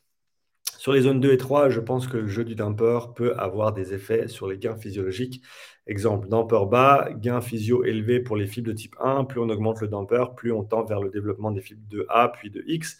[0.77, 3.73] sur les zones 2 et 3, je pense que le jeu du dumper peut avoir
[3.73, 5.41] des effets sur les gains physiologiques.
[5.87, 9.25] Exemple, damper bas, gain physio élevé pour les fibres de type 1.
[9.25, 12.29] Plus on augmente le damper, plus on tend vers le développement des fibres de A
[12.29, 12.97] puis de X.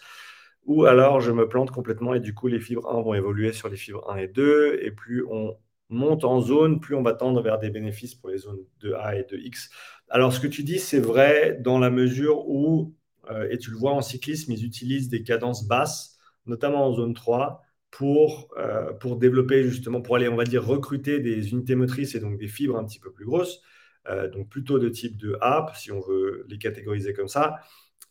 [0.66, 3.70] Ou alors je me plante complètement et du coup les fibres 1 vont évoluer sur
[3.70, 4.80] les fibres 1 et 2.
[4.84, 5.58] Et plus on
[5.90, 9.16] monte en zone, plus on va tendre vers des bénéfices pour les zones de A
[9.16, 9.72] et de X.
[10.10, 12.94] Alors ce que tu dis, c'est vrai dans la mesure où,
[13.32, 17.16] euh, et tu le vois en cyclisme, ils utilisent des cadences basses, notamment en zone
[17.16, 17.65] 3
[17.96, 22.20] pour, euh, pour développer justement, pour aller, on va dire, recruter des unités motrices et
[22.20, 23.62] donc des fibres un petit peu plus grosses,
[24.10, 27.62] euh, donc plutôt de type de app, si on veut les catégoriser comme ça,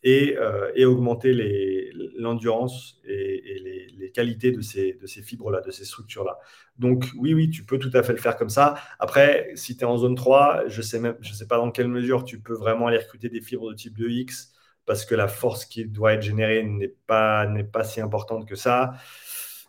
[0.02, 1.34] et, euh, et augmenter
[2.16, 6.38] l'endurance et, les, les, qualités de ces, de ces fibres-là, de ces structures-là.
[6.78, 8.76] Donc oui, oui, tu peux tout à fait le faire comme ça.
[8.98, 11.88] Après, si tu es en zone 3, je ne sais, même, sais pas dans quelle
[11.88, 14.54] mesure tu peux vraiment aller recruter des fibres de type 2X,
[14.86, 18.94] parce que la force qui doit être générée n'est pas, pas si importante que ça.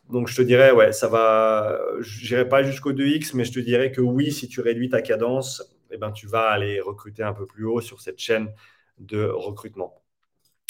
[0.09, 1.79] Donc, je te dirais, ouais, ça va.
[1.99, 5.01] Je n'irai pas jusqu'au 2x, mais je te dirais que oui, si tu réduis ta
[5.01, 8.53] cadence, eh ben, tu vas aller recruter un peu plus haut sur cette chaîne
[8.99, 10.01] de recrutement.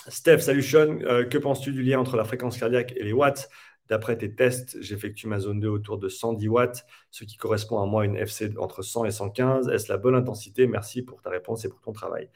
[0.07, 0.99] Steph, salut Sean.
[1.01, 3.49] Euh, que penses-tu du lien entre la fréquence cardiaque et les watts?
[3.87, 7.85] D'après tes tests, j'effectue ma zone 2 autour de 110 watts, ce qui correspond à
[7.85, 9.69] moi une FC entre 100 et 115.
[9.69, 10.65] Est-ce la bonne intensité?
[10.65, 12.29] Merci pour ta réponse et pour ton travail.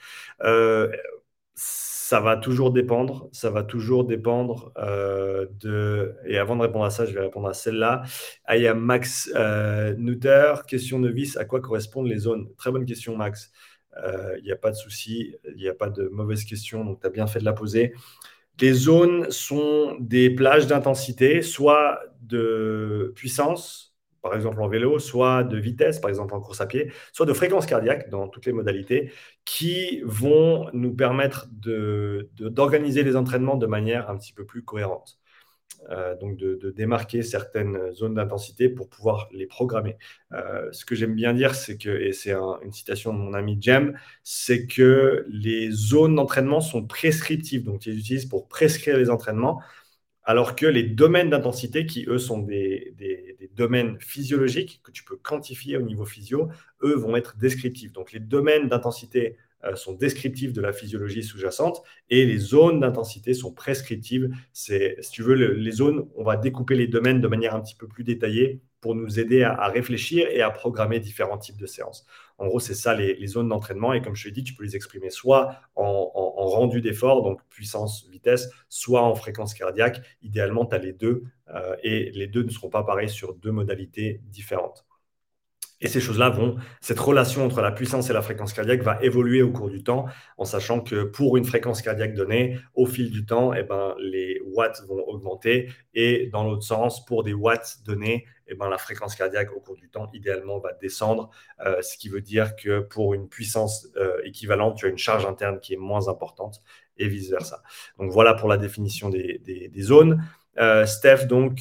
[0.44, 0.92] Euh,
[2.10, 3.30] ça va toujours dépendre.
[3.34, 6.16] Ça va toujours dépendre euh, de.
[6.26, 8.02] Et avant de répondre à ça, je vais répondre à celle-là.
[8.52, 12.48] Il y a Max euh, Nutter, question novice à quoi correspondent les zones?
[12.58, 13.52] Très bonne question, Max.
[14.04, 17.02] Euh, il n'y a pas de souci, il n'y a pas de mauvaise question, donc
[17.02, 17.94] tu as bien fait de la poser.
[18.60, 23.89] Les zones sont des plages d'intensité, soit de puissance,
[24.22, 27.34] par exemple en vélo, soit de vitesse, par exemple en course à pied, soit de
[27.34, 29.12] fréquence cardiaque dans toutes les modalités,
[29.46, 35.20] qui vont nous permettre d'organiser les entraînements de manière un petit peu plus cohérente.
[35.92, 39.98] Euh, donc de, démarquer certaines zones d'intensité pour pouvoir les programmer.
[40.34, 43.58] Euh, ce que j'aime bien dire, c'est que, et c'est une citation de mon ami
[43.60, 49.62] Jem, c'est que les zones d'entraînement sont prescriptives, donc ils utilisent pour prescrire les entraînements
[50.30, 52.94] alors que les domaines d'intensité, qui eux sont des,
[53.56, 56.50] domaines physiologiques que tu peux quantifier au niveau physio,
[56.84, 57.94] eux vont être descriptifs.
[57.94, 63.34] Donc les domaines d'intensité euh, sont descriptifs de la physiologie sous-jacente et les zones d'intensité
[63.34, 64.30] sont prescriptives.
[64.54, 67.76] C'est, si tu veux, les zones, on va découper les domaines de manière un petit
[67.76, 72.06] peu plus détaillée pour nous aider à, réfléchir et à programmer différents types de séances.
[72.40, 73.94] En gros, c'est ça les, zones d'entraînement.
[73.94, 76.06] Et comme je te dit, tu peux les exprimer soit en,
[76.50, 80.02] rendu d'effort, donc puissance, vitesse, soit en fréquence cardiaque.
[80.22, 81.24] Idéalement, tu as les deux
[81.54, 84.86] euh, et les deux ne seront pas pareils sur deux modalités différentes.
[85.82, 89.42] Et ces choses-là vont, cette relation entre la puissance et la fréquence cardiaque va évoluer
[89.42, 93.26] au cours du temps, en sachant que pour une fréquence cardiaque donnée, au fil du
[93.26, 94.42] temps, eh ben, les
[94.88, 95.70] vont augmenter.
[95.94, 99.76] Et dans l'autre sens, pour des watts donnés, eh ben, la fréquence cardiaque au cours
[99.76, 101.30] du temps, idéalement, va descendre.
[101.66, 105.26] Euh, ce qui veut dire que pour une puissance euh, équivalente, tu as une charge
[105.26, 106.62] interne qui est moins importante
[106.98, 107.62] et vice-versa.
[107.98, 110.22] Donc voilà pour la définition des, des zones.
[110.60, 111.60] Euh, Steph, donc,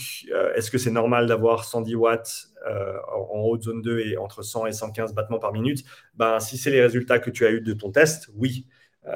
[0.57, 4.67] est-ce que c'est normal d'avoir 110 watts euh, en, haute zone 2 et entre 100
[4.67, 5.85] et 115 battements par minute?
[6.15, 8.67] Ben, Si c'est les résultats que tu as eu de ton test, oui.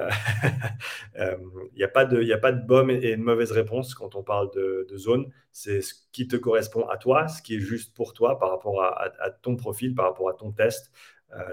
[1.19, 4.23] Il n'y a, pas de, a pas de bonne et de mauvaise réponse quand on
[4.23, 5.31] parle de, zone.
[5.53, 8.83] C'est ce qui te correspond à toi, ce qui est juste pour toi par rapport
[8.83, 10.91] à, ton profil, par rapport à ton test.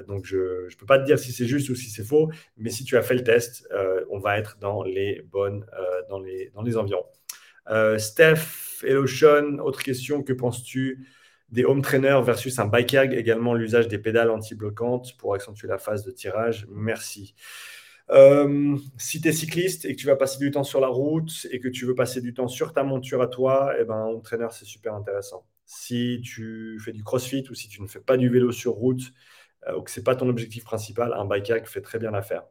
[0.08, 2.70] donc, je ne peux pas te dire si c'est juste ou si c'est faux, mais
[2.70, 3.68] si tu as fait le test,
[4.10, 5.66] on va être dans les bonnes,
[6.10, 7.06] dans les, environs.
[7.98, 9.06] Steph, Hello
[9.62, 11.06] autre question, que penses-tu
[11.52, 16.04] des home trainers versus un bike également l'usage des pédales anti-bloquantes pour accentuer la phase
[16.04, 17.34] de tirage Merci.
[18.12, 21.46] Euh, si tu es cycliste et que tu vas passer du temps sur la route
[21.52, 24.22] et que tu veux passer du temps sur ta monture à toi, eh ben, home
[24.24, 25.46] trainer, c'est super intéressant.
[25.66, 29.02] Si tu fais du crossfit ou si tu ne fais pas du vélo sur route
[29.68, 32.12] euh, ou que ce n'est pas ton objectif principal, un bike erg fait très bien
[32.12, 32.46] l'affaire.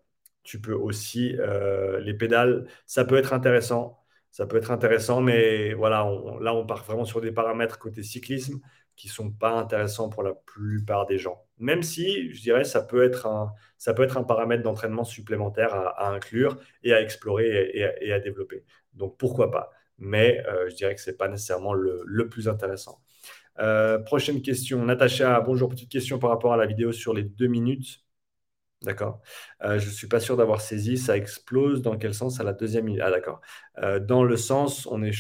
[0.44, 3.98] Tu peux aussi, euh, les pédales, ça peut être intéressant.
[4.38, 6.09] Ça peut être intéressant, mais voilà,
[6.40, 8.61] là, on part vraiment sur des paramètres côté cyclisme
[8.94, 11.44] qui ne sont pas intéressants pour la plupart des gens.
[11.59, 15.74] Même si, je dirais, ça peut être un, ça peut être un paramètre d'entraînement supplémentaire
[15.74, 18.62] à, inclure et à explorer et, à développer.
[18.94, 19.70] Donc, pourquoi pas?
[19.98, 23.01] Mais euh, je dirais que ce n'est pas nécessairement le, plus intéressant.
[23.59, 24.85] Euh, prochaine question.
[24.85, 25.68] Natacha, bonjour.
[25.68, 28.05] Petite question par rapport à la vidéo sur les deux minutes.
[28.82, 29.20] D'accord.
[29.64, 30.98] Euh, je ne suis pas sûr d'avoir saisi.
[30.98, 31.82] Ça explose.
[31.82, 33.40] Dans quel sens à la deuxième minute Ah, d'accord.
[34.00, 35.12] dans le sens, on est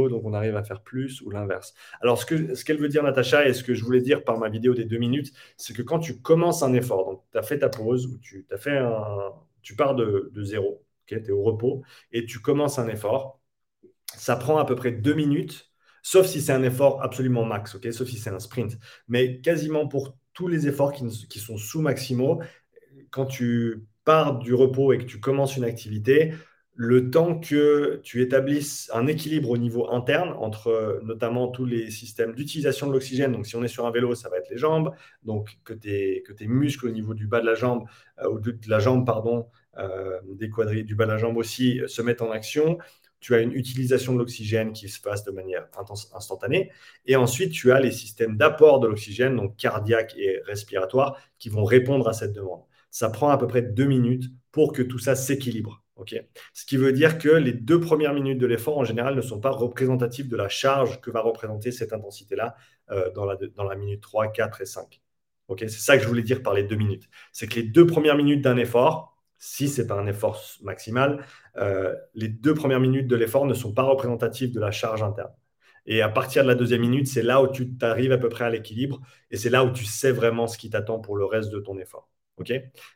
[0.00, 1.74] donc on arrive à faire plus ou l'inverse?
[2.00, 4.74] Alors, ce qu'elle veut dire, Natacha, et ce que je voulais dire par ma vidéo
[4.74, 7.68] des deux minutes, c'est que quand tu commences un effort, donc tu as fait ta
[7.68, 12.40] pause, ou tu, fait un, tu pars de, zéro, tu es au repos, et tu
[12.40, 13.40] commences un effort,
[14.16, 15.70] ça prend à peu près deux minutes,
[16.02, 18.78] sauf si c'est un effort absolument max, sauf si c'est un sprint.
[19.08, 22.40] Mais quasiment pour tous les efforts qui, qui sont sous maximaux,
[23.12, 26.34] quand tu pars du repos et que tu commences une activité,
[26.74, 31.90] le temps que tu établisses un équilibre au niveau interne entre euh, notamment tous les
[31.90, 33.32] systèmes d'utilisation de l'oxygène.
[33.32, 34.92] Donc, si on est sur un vélo, ça va être les jambes.
[35.22, 37.84] Donc, que tes, muscles au niveau du bas de la jambe,
[38.22, 39.48] euh, ou de, la jambe, pardon,
[39.78, 42.78] euh, des quadrilles du bas de la jambe aussi, se mettent en action.
[43.20, 45.68] Tu as une utilisation de l'oxygène qui se passe de manière
[46.14, 46.72] instantanée.
[47.06, 51.64] Et ensuite, tu as les systèmes d'apport de l'oxygène, donc cardiaque et respiratoire, qui vont
[51.64, 52.62] répondre à cette demande.
[52.92, 55.82] Ça prend à peu près deux minutes pour que tout ça s'équilibre.
[56.52, 59.40] Ce qui veut dire que les deux premières minutes de l'effort, en général, ne sont
[59.40, 62.56] pas représentatives de la charge que va représenter cette intensité-là
[62.90, 65.00] euh, dans, la, minute 3, 4 et 5.
[65.58, 67.08] C'est ça que je voulais dire par les deux minutes.
[67.30, 71.24] C'est que les deux premières minutes d'un effort, si ce n'est pas un effort maximal,
[71.56, 75.32] euh, les deux premières minutes de l'effort ne sont pas représentatives de la charge interne.
[75.84, 78.44] Et à partir de la deuxième minute, c'est là où tu arrives à peu près
[78.44, 79.00] à l'équilibre
[79.30, 81.76] et c'est là où tu sais vraiment ce qui t'attend pour le reste de ton
[81.78, 82.11] effort.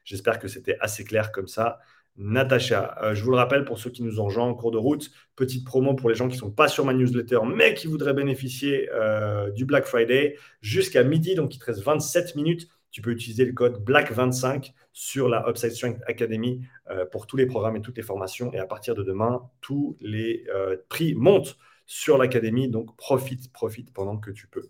[0.05, 1.79] J'espère que c'était assez clair comme ça.
[2.19, 2.97] Natacha.
[3.03, 5.65] Euh, je vous le rappelle pour ceux qui nous ont en cours de route, petite
[5.65, 8.89] promo pour les gens qui ne sont pas sur ma newsletter mais qui voudraient bénéficier
[8.93, 12.69] euh, du Black Friday jusqu'à midi, donc il te reste 27 minutes.
[12.91, 17.45] Tu peux utiliser le code BLACK25 sur la Upside Strength Academy euh, pour tous les
[17.45, 18.51] programmes et toutes les formations.
[18.55, 20.47] Et à partir de demain, tous les
[20.89, 22.69] prix montent sur l'académie.
[22.69, 24.69] Donc profite, profite pendant que tu peux.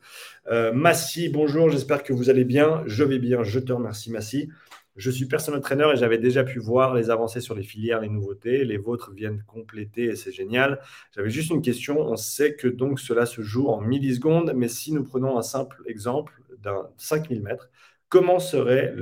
[0.73, 2.83] Massi, bonjour, j'espère que vous allez bien.
[2.87, 4.49] Je vais bien, je te remercie Massi.
[4.97, 8.09] Je suis personal trainer et j'avais déjà pu voir les avancées sur les filières, les
[8.09, 8.65] nouveautés.
[8.65, 10.81] Les vôtres viennent compléter et c'est génial.
[11.15, 12.01] J'avais juste une question.
[12.01, 15.83] On sait que donc cela se joue en millisecondes, mais si nous prenons un simple
[15.85, 17.69] exemple d'un 5000 mètres,
[18.09, 18.95] comment serait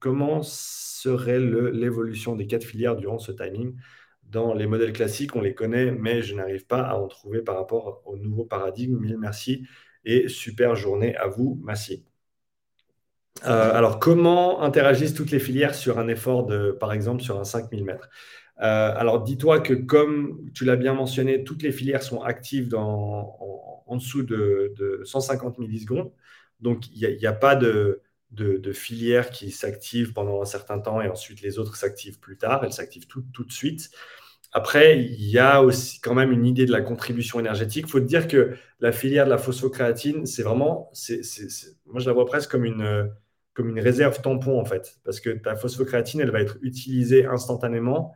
[0.00, 3.76] comment serait l'évolution des quatre filières durant ce timing?
[4.30, 7.56] Dans les modèles classiques, on les connaît, mais je n'arrive pas à en trouver par
[7.56, 8.98] rapport au nouveau paradigme.
[8.98, 9.66] Mille merci
[10.04, 11.60] et super journée à vous.
[11.64, 12.04] Merci.
[13.44, 17.44] Euh, alors, comment interagissent toutes les filières sur un effort de, par exemple, sur un
[17.44, 18.08] 5000 mètres?
[18.60, 23.94] Euh, Alors, dis-toi que comme tu l'as bien mentionné, toutes les filières sont actives en,
[23.94, 26.10] dessous de, 150 millisecondes.
[26.60, 28.00] Donc, il n'y a, pas de,
[28.72, 32.64] filière qui s'active pendant un certain temps et ensuite les autres s'activent plus tard.
[32.64, 33.90] Elles s'activent tout, de suite.
[34.52, 37.84] Après, il y a aussi quand même une idée de la contribution énergétique.
[37.86, 40.90] Il faut te dire que la filière de la phosphocréatine, c'est vraiment,
[41.86, 43.10] moi je la vois presque comme une,
[43.54, 48.14] comme une réserve tampon, en fait, parce que ta phosphocréatine, elle va être utilisée instantanément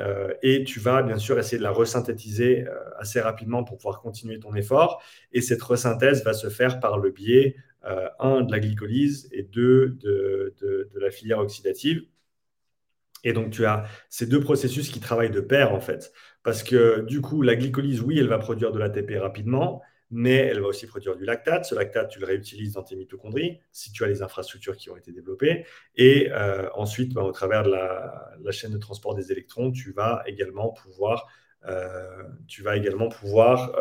[0.00, 4.00] euh, et tu vas bien sûr essayer de la resynthétiser euh, assez rapidement pour pouvoir
[4.00, 5.02] continuer ton effort.
[5.32, 9.44] Et cette resynthèse va se faire par le biais, euh, un, de la glycolyse et
[9.44, 12.04] deux, de, de, la filière oxydative.
[13.24, 16.12] Et donc, tu as ces deux processus qui travaillent de pair, en fait.
[16.42, 20.60] Parce que du coup, la glycolyse, oui, elle va produire de l'ATP rapidement, mais elle
[20.60, 21.66] va aussi produire du lactate.
[21.66, 24.96] Ce lactate, tu le réutilises dans tes mitochondries si tu as les infrastructures qui ont
[24.96, 25.66] été développées.
[25.94, 30.22] Et euh, ensuite, ben, au travers de la, chaîne de transport des électrons, tu vas
[30.26, 31.28] également pouvoir,
[31.66, 33.72] euh, tu vas également pouvoir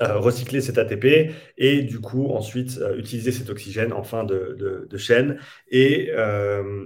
[0.00, 5.38] euh, recycler cet ATP et du coup ensuite utiliser cet oxygène en fin de, chaîne
[5.68, 6.10] et,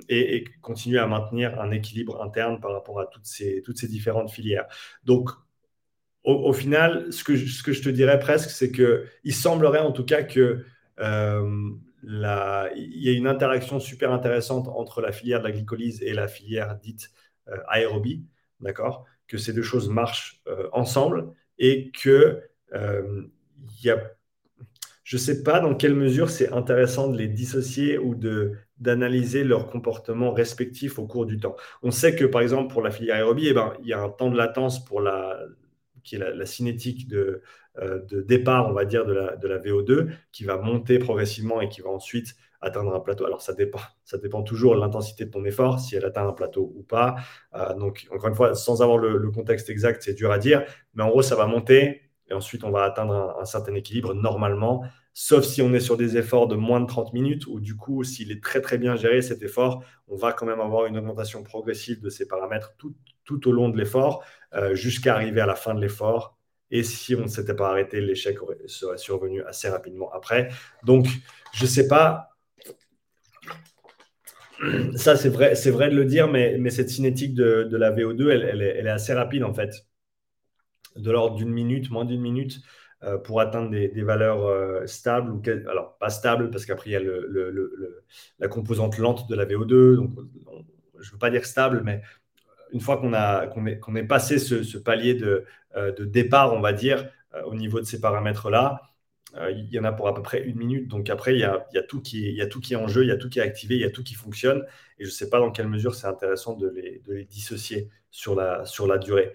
[0.08, 4.30] et, continuer à maintenir un équilibre interne par rapport à toutes ces, toutes ces différentes
[4.30, 4.66] filières.
[5.04, 5.30] Donc,
[6.24, 9.90] au, final, ce que, je, ce que je te dirais presque, c'est qu'il semblerait en
[9.90, 10.64] tout cas que
[11.00, 11.70] euh,
[12.04, 16.28] il y a une interaction super intéressante entre la filière de la glycolyse et la
[16.28, 17.10] filière dite
[17.48, 18.24] euh, aérobie,
[18.60, 19.04] d'accord?
[19.26, 23.98] Que ces deux choses marchent euh, ensemble et que euh, il y a,
[25.04, 29.44] je ne sais pas dans quelle mesure c'est intéressant de les dissocier ou de d'analyser
[29.44, 31.54] leur comportement respectif au cours du temps.
[31.82, 34.08] On sait que par exemple pour la filière aérobie, eh ben, il y a un
[34.08, 35.38] temps de latence pour la,
[36.02, 37.42] qui est la, cinétique de,
[37.78, 41.60] euh, de, départ, on va dire, de la, de la, VO2, qui va monter progressivement
[41.60, 43.24] et qui va ensuite atteindre un plateau.
[43.24, 46.32] Alors, ça dépend, ça dépend toujours de l'intensité de ton effort, si elle atteint un
[46.32, 47.16] plateau ou pas.
[47.54, 50.64] Euh, donc, encore une fois, sans avoir le, contexte exact, c'est dur à dire.
[50.94, 52.02] Mais en gros, ça va monter
[52.32, 56.16] et ensuite, on va atteindre un, certain équilibre normalement, sauf si on est sur des
[56.16, 59.20] efforts de moins de 30 minutes, ou du coup, s'il est très, très bien géré,
[59.20, 62.94] cet effort, on va quand même avoir une augmentation progressive de ces paramètres tout,
[63.26, 64.24] tout au long de l'effort,
[64.54, 66.38] euh, jusqu'à arriver à la fin de l'effort.
[66.70, 70.48] Et si on ne s'était pas arrêté, l'échec serait survenu assez rapidement après.
[70.84, 71.06] Donc,
[71.52, 72.30] je ne sais pas.
[74.96, 78.30] Ça, c'est vrai, c'est vrai de le dire, mais, mais cette cinétique de, la VO2,
[78.30, 79.84] elle, elle, est, elle, est, assez rapide en fait.
[80.96, 82.60] De l'ordre d'une minute, moins d'une minute,
[83.04, 85.32] euh, pour atteindre des, valeurs euh, stables.
[85.32, 88.04] Ou, alors, pas stables, parce qu'après, il y a le,
[88.38, 89.96] la composante lente de la VO2.
[89.96, 90.10] Donc,
[91.00, 92.02] je ne veux pas dire stable, mais
[92.72, 93.10] une fois qu'on
[93.50, 95.44] qu'on est, qu'on est, passé ce, palier de,
[95.76, 97.08] euh, de, départ, on va dire,
[97.46, 98.80] au niveau de ces paramètres-là,
[99.50, 100.88] il y en a pour à peu près une minute.
[100.88, 102.76] Donc après, il y a, y a, tout qui est, y a tout qui est
[102.76, 104.64] en jeu, il y a tout qui est activé, il y a tout qui fonctionne.
[104.98, 107.88] Et je ne sais pas dans quelle mesure c'est intéressant de les, de les, dissocier
[108.10, 109.32] sur la, sur la durée.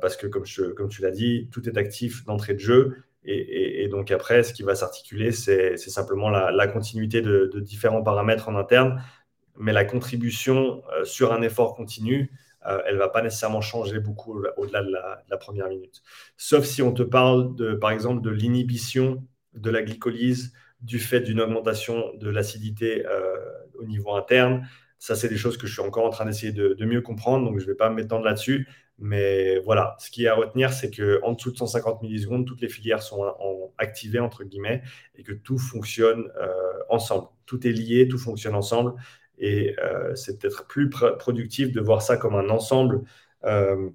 [0.00, 2.96] Parce que comme, tu l'as dit, tout est actif d'entrée de jeu.
[3.24, 8.48] Et, donc après, ce qui va s'articuler, c'est simplement la, continuité de, de, différents paramètres
[8.48, 9.02] en interne.
[9.56, 12.30] Mais la contribution sur un effort continu,
[12.66, 16.02] euh, elle ne va pas nécessairement changer beaucoup au-delà de, la, première minute.
[16.36, 19.22] Sauf si on te parle, de, par exemple, de l'inhibition
[19.54, 23.36] de la glycolyse du fait d'une augmentation de l'acidité euh,
[23.78, 24.66] au niveau interne.
[24.98, 27.58] Ça, c'est des choses que je suis encore en train d'essayer de, mieux comprendre, donc
[27.58, 28.68] je ne vais pas m'étendre là-dessus.
[28.98, 32.68] Mais voilà, ce qui est à retenir, c'est qu'en dessous de 150 millisecondes, toutes les
[32.68, 33.24] filières sont
[33.78, 34.82] activées, entre guillemets,
[35.16, 36.52] et que tout fonctionne euh,
[36.88, 37.28] ensemble.
[37.46, 38.94] Tout est lié, tout fonctionne ensemble.
[39.38, 43.02] Et euh, c'est peut-être plus productif de voir ça comme un ensemble,
[43.44, 43.90] euh,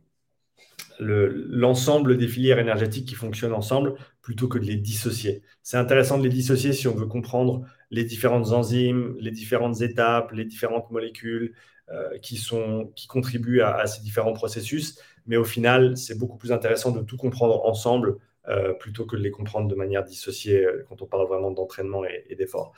[1.00, 5.43] l'ensemble des filières énergétiques qui fonctionnent ensemble, plutôt que de les dissocier.
[5.64, 10.34] C'est intéressant de les dissocier si on veut comprendre les différentes enzymes, les différentes étapes,
[10.34, 11.56] les différentes molécules
[12.22, 15.00] qui, sont, qui contribuent à, ces différents processus.
[15.26, 18.18] Mais au final, c'est beaucoup plus intéressant de tout comprendre ensemble
[18.80, 22.74] plutôt que de les comprendre de manière dissociée quand on parle vraiment d'entraînement et, d'effort.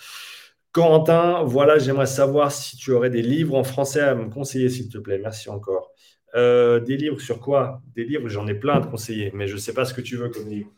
[0.71, 4.89] Corentin, voilà, j'aimerais savoir si tu aurais des livres en français à me conseiller, s'il
[4.89, 5.17] te plaît.
[5.17, 5.91] Merci encore.
[6.35, 7.81] Euh, des livres sur quoi?
[7.93, 10.15] Des livres, j'en ai plein te conseiller, mais je ne sais pas ce que tu
[10.15, 10.71] veux comme livre.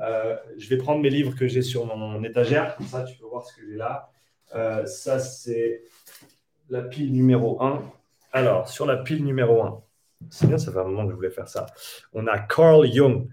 [0.00, 3.26] Euh, je vais prendre mes livres que j'ai sur mon étagère, comme ça tu peux
[3.26, 4.10] voir ce que j'ai là.
[4.54, 5.82] Euh, ça, c'est
[6.70, 7.82] la pile numéro 1.
[8.32, 9.82] Alors, sur la pile numéro 1,
[10.30, 11.66] c'est bien, ça fait un moment que je voulais faire ça.
[12.12, 13.28] On a Carl Jung.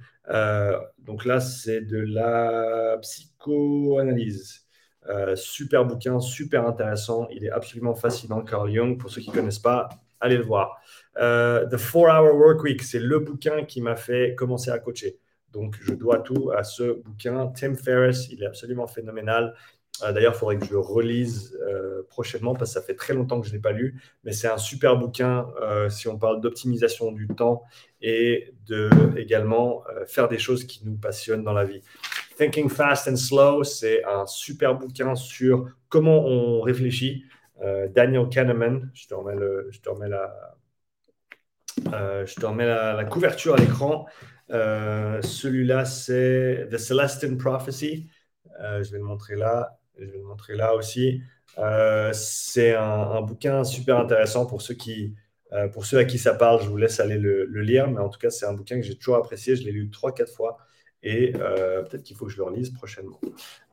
[1.00, 4.68] donc là, c'est de la psychoanalyse.
[5.10, 7.28] Euh, super bouquin, super intéressant.
[7.32, 8.98] Il est absolument fascinant, Carl Jung.
[8.98, 10.82] Pour ceux qui ne connaissent pas, allez le voir.
[11.18, 15.20] Euh, The 4-Hour Work Week, c'est le bouquin qui m'a fait commencer à coacher.
[15.52, 17.48] Donc, je dois tout à ce bouquin.
[17.56, 19.56] Tim Ferriss, il est absolument phénoménal.
[20.04, 21.58] Euh, d'ailleurs, il faudrait que je le relise
[22.10, 24.02] prochainement parce que ça fait très longtemps que je ne l'ai pas lu.
[24.24, 25.48] Mais c'est un super bouquin
[25.90, 27.64] si on parle d'optimisation du temps
[28.02, 31.82] et de également faire des choses qui nous passionnent dans la vie.
[32.38, 37.26] Thinking Fast and Slow, c'est un super bouquin sur comment on réfléchit.
[37.62, 40.56] Euh, Daniel Kahneman, je te remets, le, je te remets la,
[41.94, 44.06] euh, je te remets la, couverture à l'écran.
[44.52, 48.10] Euh, celui-là, c'est The Celestine Prophecy.
[48.60, 49.77] je vais le montrer là.
[50.00, 51.22] Je vais le montrer là aussi.
[52.14, 55.16] c'est un, bouquin super intéressant pour ceux qui,
[55.74, 56.62] pour ceux à qui ça parle.
[56.64, 58.96] Je vous laisse aller le, lire, mais en tout cas, c'est un bouquin que j'ai
[58.96, 59.56] toujours apprécié.
[59.56, 60.58] Je l'ai lu trois, quatre fois.
[61.04, 63.20] Et euh, peut-être qu'il faut que je le relise prochainement.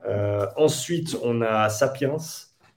[0.06, 2.16] Euh, ensuite, on a Sapiens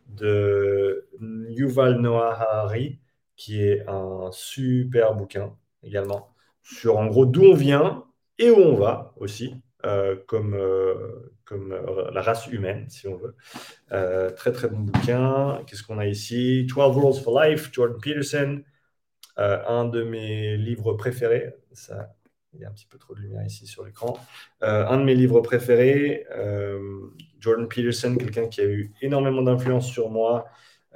[0.08, 1.08] de
[1.50, 3.00] Yuval Noah Harari,
[3.36, 6.34] qui est un super bouquin également,
[6.64, 8.06] sur en gros d'où on vient
[8.40, 9.56] et où on va aussi,
[9.86, 10.58] euh, comme,
[11.46, 11.76] comme
[12.14, 13.36] la race humaine, si on veut.
[14.36, 15.62] très très bon bouquin.
[15.68, 16.66] Qu'est-ce qu'on a ici?
[16.66, 18.62] 12 Rules for Life, Jordan Peterson,
[19.38, 21.54] un de mes livres préférés.
[21.74, 22.10] Ça,
[22.58, 24.18] il y a un petit peu trop de lumière ici sur l'écran.
[24.64, 29.88] Euh, un de mes livres préférés, euh, Jordan Peterson, quelqu'un qui a eu énormément d'influence
[29.88, 30.48] sur moi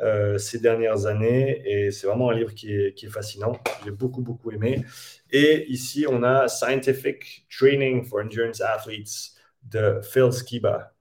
[0.01, 1.61] euh, ces dernières années.
[1.65, 3.53] Et c'est vraiment un livre qui est, qui est fascinant.
[3.85, 4.83] J'ai beaucoup, beaucoup aimé.
[5.31, 9.31] Et ici, on a Scientific Training for Endurance Athletes
[9.63, 10.93] de Phil Skiba.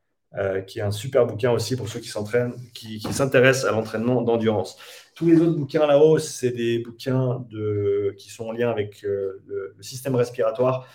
[0.66, 4.78] qui est un super bouquin aussi pour ceux qui s'entraînent, qui, s'intéressent à l'entraînement d'endurance.
[5.20, 9.76] Tous les autres bouquins là-haut, c'est des bouquins de, qui sont en lien avec le,
[9.82, 10.88] système respiratoire.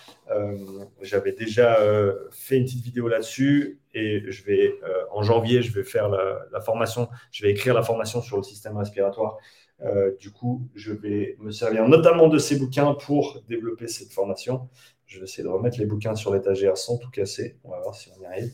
[1.00, 1.78] J'avais déjà
[2.32, 4.80] fait une petite vidéo là-dessus et je vais,
[5.12, 8.42] en janvier, je vais faire la, la, formation, je vais écrire la formation sur le
[8.42, 9.38] système respiratoire.
[10.20, 14.70] du coup, je vais me servir notamment de ces bouquins pour développer cette formation.
[15.06, 17.60] Je vais essayer de remettre les bouquins sur l'étagère sans tout casser.
[17.64, 18.52] On va voir si on y arrive.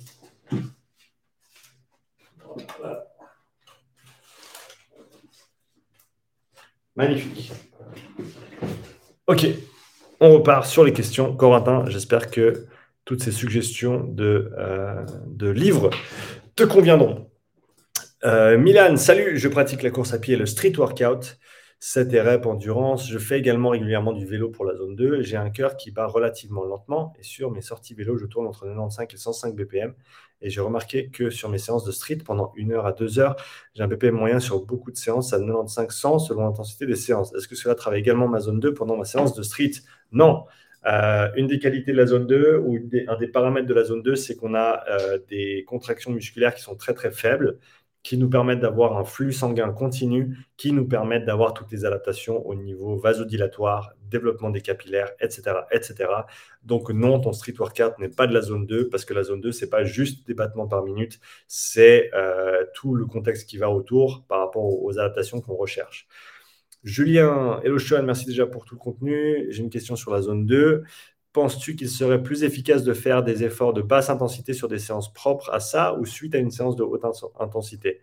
[7.02, 7.52] Magnifique.
[9.26, 9.48] Ok,
[10.20, 11.36] on repart sur les questions.
[11.36, 12.68] Corentin, j'espère que
[13.06, 15.04] toutes ces suggestions de, euh,
[15.54, 15.90] livres
[16.56, 17.32] te conviendront.
[18.24, 21.40] Euh, Milan, salut, je pratique la course à pied et le street workout.
[21.84, 23.10] 7 reps endurance.
[23.10, 25.24] Je fais également régulièrement du vélo pour la zone 2.
[25.24, 28.68] J'ai un cœur qui bat relativement lentement et sur mes sorties vélo, je tourne entre
[28.68, 29.96] 95 et 105 BPM.
[30.44, 33.36] Et j'ai remarqué que sur mes séances de street, pendant une heure à deux heures,
[33.74, 37.34] j'ai un BPM moyen sur beaucoup de séances à 95-100 selon l'intensité des séances.
[37.34, 39.72] Est-ce que cela travaille également ma zone 2 pendant ma séance de street?
[40.12, 40.44] Non.
[40.86, 42.78] Euh, une des qualités de la zone 2 ou
[43.08, 46.62] un des paramètres de la zone 2, c'est qu'on a euh, des contractions musculaires qui
[46.62, 47.58] sont très très faibles
[48.04, 52.46] qui nous permettent d'avoir un flux sanguin continu, qui nous permettent d'avoir toutes les adaptations
[52.48, 55.54] au niveau vasodilatoire, développement des capillaires, etc.
[55.72, 56.10] etc.
[56.64, 59.42] Donc non, ton street workout n'est pas de la zone 2, parce que la zone
[59.42, 63.58] 2, ce n'est pas juste des battements par minute, c'est euh, tout le contexte qui
[63.58, 66.08] va autour par rapport aux, adaptations qu'on recherche.
[66.84, 69.46] Julien, hello Sean, merci déjà pour tout le contenu.
[69.50, 70.84] J'ai une question sur la zone 2
[71.34, 75.14] penses-tu qu'il serait plus efficace de faire des efforts de basse intensité sur des séances
[75.14, 77.06] propres à ça ou suite à une séance de haute
[77.40, 78.02] intensité?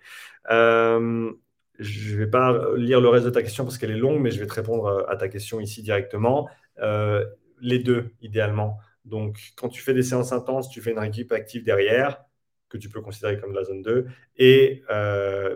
[0.51, 1.31] Euh,
[1.79, 4.31] Je ne vais pas lire le reste de ta question parce qu'elle est longue, mais
[4.31, 6.49] je vais te répondre euh, à ta question ici directement.
[6.81, 7.25] Euh,
[7.61, 8.79] les deux, idéalement.
[9.05, 12.25] Donc, quand tu fais des séances intenses, tu fais une équipe active derrière,
[12.69, 14.07] que tu peux considérer comme la zone 2,
[14.37, 14.83] et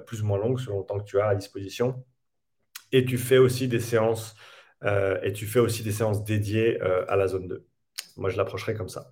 [0.07, 2.03] plus ou moins longue selon le temps que tu as à disposition.
[2.91, 4.35] Et tu fais aussi des séances
[5.22, 7.64] et tu fais aussi des séances dédiées euh, à la zone 2.
[8.16, 9.11] Moi, je l'approcherai comme ça.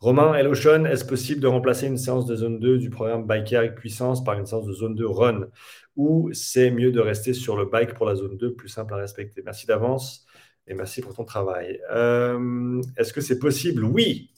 [0.00, 3.58] Romain, hello Sean, est-ce possible de remplacer une séance de zone 2 du programme Biker
[3.58, 5.48] avec puissance par une séance de zone 2 run?
[5.96, 8.96] Ou c'est mieux de rester sur le bike pour la zone 2, plus simple à
[8.96, 9.42] respecter?
[9.44, 10.26] Merci d'avance
[10.66, 11.80] et merci pour ton travail.
[11.90, 13.84] Euh, est-ce que c'est possible?
[13.84, 14.30] Oui.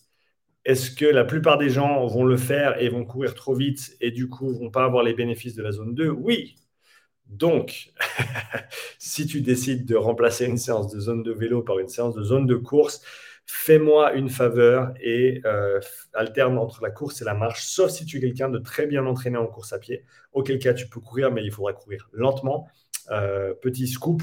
[0.64, 4.10] Est-ce que la plupart des gens vont le faire et vont courir trop vite et
[4.10, 6.56] du coup vont pas avoir les bénéfices de la zone 2 Oui.
[7.32, 7.92] Donc,
[8.98, 12.22] si tu décides de remplacer une séance de zone de vélo par une séance de
[12.22, 13.02] zone de course,
[13.46, 15.80] fais-moi une faveur et euh,
[16.12, 19.06] alterne entre la course et la marche, sauf si tu es quelqu'un de très bien
[19.06, 22.68] entraîné en course à pied, auquel cas tu peux courir, mais il faudra courir lentement.
[23.10, 24.22] Euh, petit scoop,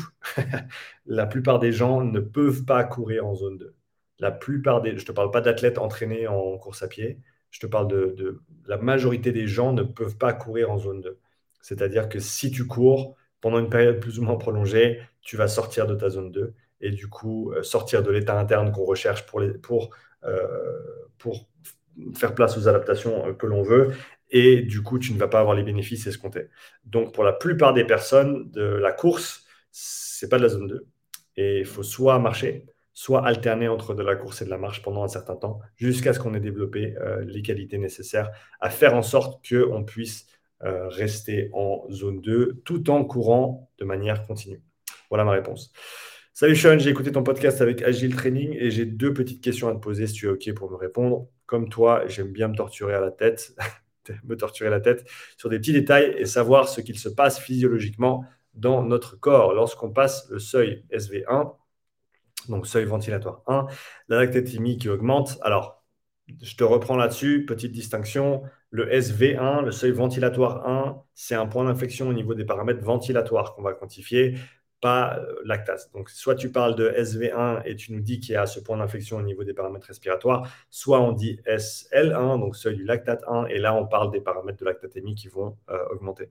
[1.07, 3.76] la plupart des gens ne peuvent pas courir en zone 2.
[4.20, 7.60] La plupart des, je ne te parle pas d'athlètes entraînés en course à pied, je
[7.60, 11.18] te parle de, de la majorité des gens ne peuvent pas courir en zone 2.
[11.62, 15.88] C'est-à-dire que si tu cours pendant une période plus ou moins prolongée, tu vas sortir
[15.88, 19.41] de ta zone 2 et du coup euh, sortir de l'état interne qu'on recherche pour,
[19.41, 20.80] euh,
[22.16, 23.93] faire place aux adaptations euh, que l'on veut.
[24.32, 26.49] Et du coup, tu ne vas pas avoir les bénéfices escomptés.
[26.86, 30.86] Donc, pour la plupart des personnes de la course, c'est pas de la zone 2.
[31.36, 34.84] Et il faut soit marcher, soit alterner entre de la course et de la marche
[34.84, 38.30] pendant un certain temps, jusqu'à ce qu'on ait développé les qualités nécessaires
[38.60, 40.28] à faire en sorte qu'on puisse
[40.62, 44.62] rester en zone 2 tout en courant de manière continue
[45.10, 45.72] Voilà ma réponse.
[46.39, 49.74] Salut Sean, j'ai écouté ton podcast avec Agile Training et j'ai deux petites questions à
[49.74, 51.28] te poser si tu es OK pour me répondre.
[51.45, 53.53] Comme toi, j'aime bien me torturer à la tête,
[54.24, 55.05] me torturer la tête
[55.36, 59.91] sur des petits détails et savoir ce qu'il se passe physiologiquement dans notre corps lorsqu'on
[59.91, 61.55] passe le seuil SV1,
[62.47, 63.68] donc seuil ventilatoire 1,
[64.07, 65.38] la lactatémie qui augmente.
[65.41, 65.79] Alors,
[66.42, 68.44] je te reprends là-dessus, petite distinction.
[68.72, 73.56] Le SV1, le seuil ventilatoire 1, c'est un point d'infection au niveau des paramètres ventilatoires
[73.56, 74.36] qu'on va quantifier,
[74.82, 75.92] pas euh, lactase.
[75.92, 78.78] Donc, soit tu parles de SV1 et tu nous dis qu'il y a ce point
[78.78, 83.46] d'infection au niveau des paramètres respiratoires, soit on dit SL1, donc seuil du lactate 1,
[83.48, 86.30] et là, on parle des paramètres de lactatémie qui vont euh, augmenter.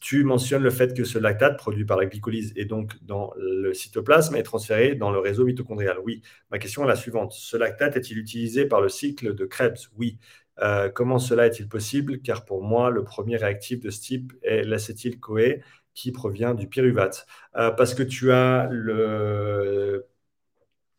[0.00, 3.74] Tu mentionnes le fait que ce lactate produit par la glycolyse et donc dans le
[3.74, 5.98] cytoplasme est transféré dans le réseau mitochondrial.
[6.02, 6.22] Oui.
[6.50, 7.32] Ma question est la suivante.
[7.32, 9.90] Ce lactate est-il utilisé par le cycle de Krebs?
[9.96, 10.18] Oui.
[10.62, 12.20] Euh, comment cela est-il possible?
[12.20, 15.60] Car pour moi, le premier réactif de ce type est l'acétyl-CoE
[15.94, 17.26] qui provient du pyruvate.
[17.56, 20.06] Euh, parce que tu as le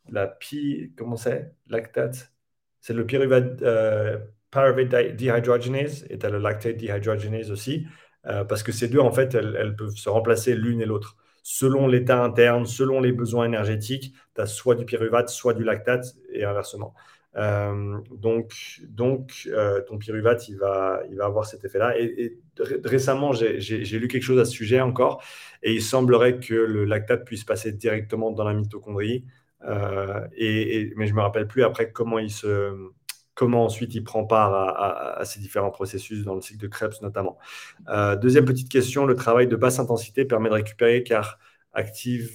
[0.09, 1.53] la pi, comment c'est?
[1.67, 2.31] Lactate.
[2.81, 4.19] C'est le pyruvate euh,
[4.51, 7.87] pyruvate dehydrogenase et tu as le lactate dehydrogenase aussi.
[8.23, 11.17] Parce que ces deux, en fait, elles, peuvent se remplacer l'une et l'autre.
[11.43, 16.05] Selon l'état interne, selon les besoins énergétiques, tu as soit du pyruvate, soit du lactate
[16.31, 16.93] et inversement.
[17.35, 19.49] donc, donc
[19.87, 21.99] ton pyruvate, il va, il va avoir cet effet-là.
[21.99, 22.37] Et,
[22.83, 25.23] récemment, j'ai lu quelque chose à ce sujet encore,
[25.63, 29.25] et il semblerait que le lactate puisse passer directement dans la mitochondrie.
[30.37, 32.71] et, mais je me rappelle plus après comment il se
[33.41, 37.39] comment ensuite il prend part à, ces différents processus dans le cycle de Krebs notamment.
[38.21, 41.39] deuxième petite question, le travail de basse intensité permet de récupérer car
[41.73, 42.31] active,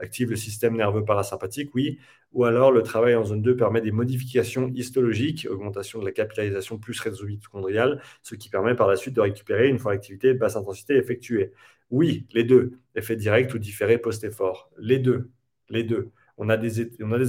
[0.00, 1.98] active le système nerveux parasympathique, oui
[2.32, 6.78] ou alors le travail en zone 2 permet des modifications histologiques, augmentation de la capillarisation
[6.78, 10.38] plus réseau mitochondrial, ce qui permet par la suite de récupérer une fois l'activité de
[10.38, 11.52] basse intensité effectuée.
[11.90, 14.70] Oui, les deux, effet direct ou différé post-effort.
[14.78, 15.28] Les deux,
[15.68, 16.12] les deux.
[16.42, 16.80] On a, des,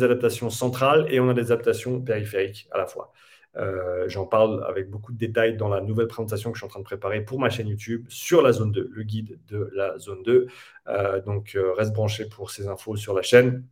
[0.03, 3.11] adaptations centrales et on a des adaptations périphériques à la fois.
[3.57, 6.69] Euh, j'en parle avec beaucoup de détails dans la nouvelle présentation que je suis en
[6.69, 9.99] train de préparer pour ma chaîne YouTube sur la zone 2, le guide de la
[9.99, 10.47] zone 2.
[10.87, 13.65] Euh, donc, euh, reste branché pour ces infos sur la chaîne.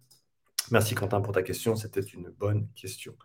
[0.71, 3.15] Merci Quentin pour ta question, c'était une bonne question.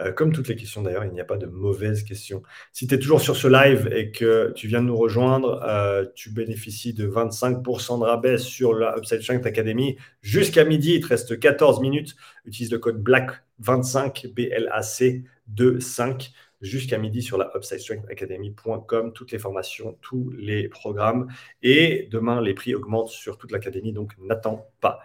[0.00, 2.42] Euh, comme toutes les questions d'ailleurs, il n'y a pas de mauvaise question.
[2.72, 6.04] Si tu es toujours sur ce live et que tu viens de nous rejoindre, euh,
[6.14, 10.94] tu bénéficies de 25% de rabais sur la Upside Strength Academy jusqu'à midi.
[10.94, 12.14] Il te reste 14 minutes.
[12.44, 15.24] Utilise le code BLAC25, B-L-A-C
[15.56, 16.32] 25
[16.64, 19.12] jusqu'à midi sur la upsidestrengthacademy.com.
[19.12, 21.28] Toutes les formations, tous les programmes.
[21.62, 25.00] Et demain, les prix augmentent sur toute l'académie, donc n'attends pas.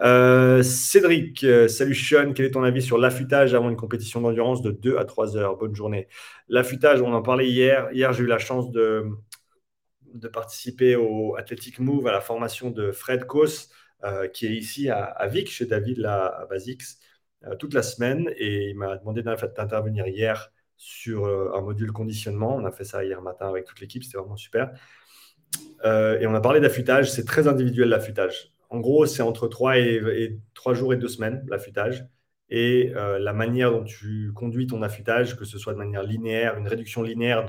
[0.00, 4.62] Euh, Cédric, euh, salut Sean, quel est ton avis sur l'affûtage avant une compétition d'endurance
[4.62, 5.56] de 2 à 3 heures?
[5.56, 6.08] Bonne journée.
[6.48, 7.90] L'affûtage, on en parlait hier.
[7.92, 9.06] Hier, j'ai eu la chance de,
[10.14, 13.68] de participer au Athletic Move, à la formation de Fred Kos,
[14.04, 16.98] euh, qui est ici à, Vic, chez David, là, à Basix,
[17.58, 18.30] toute la semaine.
[18.36, 22.56] Et il m'a demandé d'intervenir hier sur euh, un module conditionnement.
[22.56, 24.72] On a fait ça hier matin avec toute l'équipe, c'était vraiment super.
[25.84, 28.54] Euh, et on a parlé d'affûtage, c'est très individuel l'affûtage.
[28.70, 32.06] En gros, c'est entre 3 et, 3 jours et 2 semaines l'affûtage.
[32.48, 36.56] Et euh, la manière dont tu conduis ton affûtage, que ce soit de manière linéaire,
[36.56, 37.44] une réduction linéaire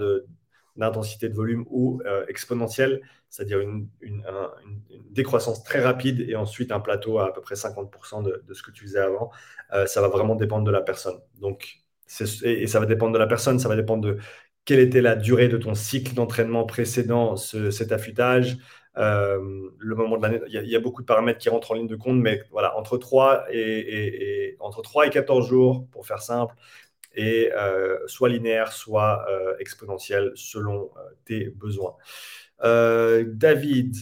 [0.75, 3.88] d'intensité de, volume ou exponentielle, c'est-à-dire une,
[5.11, 8.61] décroissance très rapide et ensuite un plateau à à peu près 50% de, de, ce
[8.61, 9.32] que tu faisais avant,
[9.86, 11.19] ça va vraiment dépendre de la personne.
[11.39, 11.80] Donc,
[12.43, 14.18] et ça va dépendre de la personne, ça va dépendre de
[14.66, 18.57] quelle était la durée de ton cycle d'entraînement précédent, cet affûtage,
[18.97, 20.39] euh, le moment de l'année.
[20.47, 22.97] Il, y, a beaucoup de paramètres qui rentrent en ligne de compte, mais voilà, entre
[22.97, 26.55] 3 et, entre 3 et 14 jours, pour faire simple,
[27.16, 30.91] et euh, soit linéaire, soit euh, exponentiel selon
[31.26, 31.95] tes besoins.
[32.64, 33.95] David,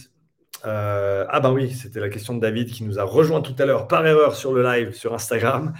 [0.62, 3.88] ah ben oui, c'était la question de David qui nous a rejoint tout à l'heure
[3.88, 5.72] par erreur sur le live sur Instagram.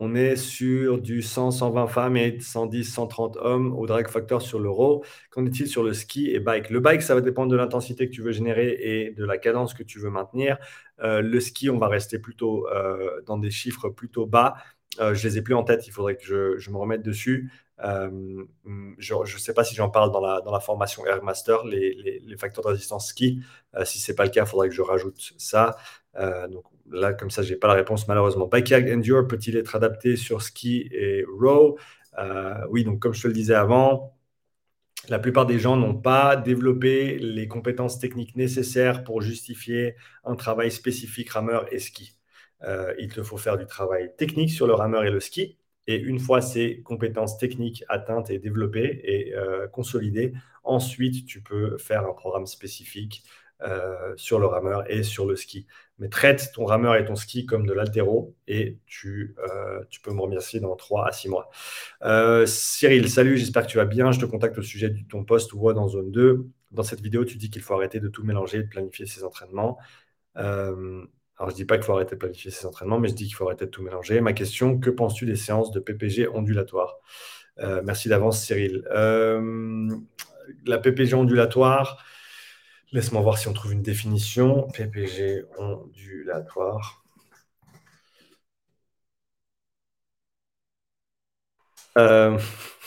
[0.00, 4.58] On est sur du 100, 120 femmes et 110, 130 hommes au drag factor sur
[4.58, 5.04] l'euro.
[5.30, 6.70] Qu'en est-il sur le ski et bike?
[6.70, 9.72] Le bike, ça va dépendre de l'intensité que tu veux générer et de la cadence
[9.72, 10.58] que tu veux maintenir.
[11.00, 14.56] Euh, le ski, on va rester plutôt euh, dans des chiffres plutôt bas.
[15.00, 17.52] Euh, je les ai plus en tête, il faudrait que je, me remette dessus.
[17.78, 22.70] je ne sais pas si j'en parle dans la, formation Airmaster, les, les, facteurs de
[22.70, 23.42] résistance ski.
[23.84, 25.76] si ce n'est pas le cas, il faudrait que je rajoute ça.
[26.90, 28.46] Là, comme ça, je n'ai pas la réponse malheureusement.
[28.46, 31.78] Backyard Endure peut-il être adapté sur ski et row?
[32.18, 34.16] Euh, Oui, donc comme je te le disais avant,
[35.08, 40.70] la plupart des gens n'ont pas développé les compétences techniques nécessaires pour justifier un travail
[40.70, 42.14] spécifique rameur et ski.
[42.62, 45.58] Euh, il te faut faire du travail technique sur le rameur et le ski.
[45.86, 50.32] Et une fois ces compétences techniques atteintes et développées et euh, consolidées,
[50.62, 53.24] ensuite tu peux faire un programme spécifique
[54.16, 55.66] sur le rameur et sur le ski
[55.98, 60.20] mais traite ton rameur et ton ski comme de l'altéro et tu, euh, peux me
[60.20, 61.50] remercier dans 3 à 6 mois.
[62.02, 64.10] Euh, Cyril, salut, j'espère que tu vas bien.
[64.10, 66.46] Je te contacte au sujet de ton poste ou dans zone 2.
[66.72, 69.78] Dans cette vidéo, tu dis qu'il faut arrêter de tout mélanger de planifier ses entraînements.
[70.36, 71.04] Euh,
[71.38, 73.26] alors, je ne dis pas qu'il faut arrêter de planifier ses entraînements, mais je dis
[73.26, 74.20] qu'il faut arrêter de tout mélanger.
[74.20, 76.96] Ma question, que penses-tu des séances de PPG ondulatoire
[77.84, 78.82] Merci d'avance, Cyril.
[80.66, 82.04] la PPG ondulatoire,
[82.94, 84.68] Laisse-moi voir si on trouve une définition.
[84.68, 87.02] PPG ondulatoire.
[91.98, 92.38] Euh,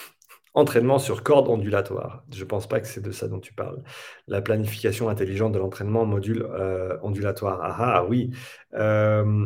[0.54, 2.24] entraînement sur corde ondulatoire.
[2.34, 3.84] Je ne pense pas que c'est de ça dont tu parles.
[4.30, 7.60] La planification intelligente de l'entraînement module euh, ondulatoire.
[7.62, 8.30] Ah, ah oui.
[8.76, 9.46] Euh,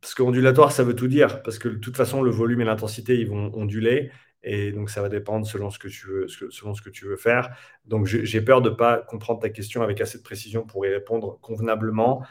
[0.00, 1.40] parce que ondulatoire, ça veut tout dire.
[1.44, 4.10] Parce que de toute façon, le volume et l'intensité, ils vont onduler.
[4.44, 7.16] Et donc, ça va dépendre selon ce que tu veux, selon ce que tu veux
[7.16, 7.56] faire.
[7.86, 10.90] Donc, j'ai peur de ne pas comprendre ta question avec assez de précision pour y
[10.90, 12.24] répondre convenablement.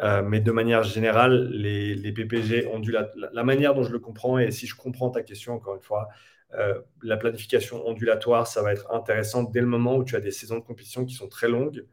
[0.00, 4.38] Euh, mais de manière générale, les, PPG dû la, la, manière dont je le comprends,
[4.38, 6.08] et si je comprends ta question, encore une fois,
[6.54, 10.30] euh, la planification ondulatoire, ça va être intéressant dès le moment où tu as des
[10.30, 11.84] saisons de compétition qui sont très longues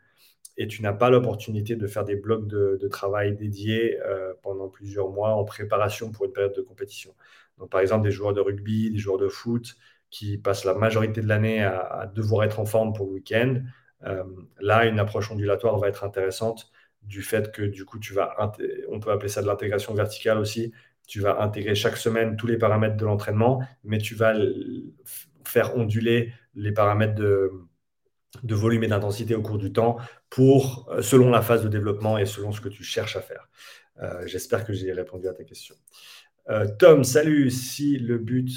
[0.57, 5.09] et tu n'as pas l'opportunité de faire des blocs de, travail dédiés euh, pendant plusieurs
[5.09, 7.13] mois en préparation pour une période de compétition.
[7.57, 9.75] Donc, par exemple, des joueurs de rugby, des joueurs de foot
[10.09, 13.61] qui passent la majorité de l'année à, devoir être en forme pour le week-end.
[14.03, 14.23] Euh,
[14.59, 18.35] là, une approche ondulatoire va être intéressante du fait que du coup, tu vas,
[18.89, 20.73] on peut appeler ça de l'intégration verticale aussi.
[21.07, 24.33] Tu vas intégrer chaque semaine tous les paramètres de l'entraînement, mais tu vas
[25.45, 27.51] faire onduler les paramètres de,
[28.43, 29.97] volume et d'intensité au cours du temps
[30.29, 33.49] pour, euh, selon la phase de développement et selon ce que tu cherches à faire.
[34.01, 35.75] Euh, j'espère que j'ai répondu à ta question.
[36.49, 37.49] Euh, Tom, salut.
[37.49, 38.49] Si le but.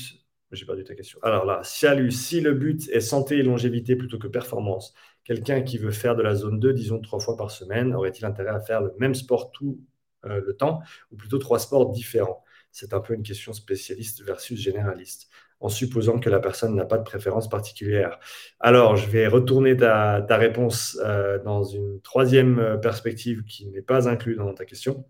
[0.51, 1.19] J'ai perdu ta question.
[1.23, 2.11] Alors là, salut.
[2.11, 6.23] Si le but est santé et longévité plutôt que performance, quelqu'un qui veut faire de
[6.23, 9.51] la zone 2, disons trois fois par semaine, aurait-il intérêt à faire le même sport
[9.53, 9.79] tout
[10.25, 10.81] le temps
[11.13, 12.43] ou plutôt trois sports différents?
[12.73, 15.29] C'est un peu une question spécialiste versus généraliste
[15.61, 18.19] en supposant que la personne n'a pas de préférence particulière.
[18.61, 24.09] Alors, je vais retourner ta, réponse euh, dans une troisième euh, perspective qui n'est pas
[24.09, 25.05] inclue dans ta question.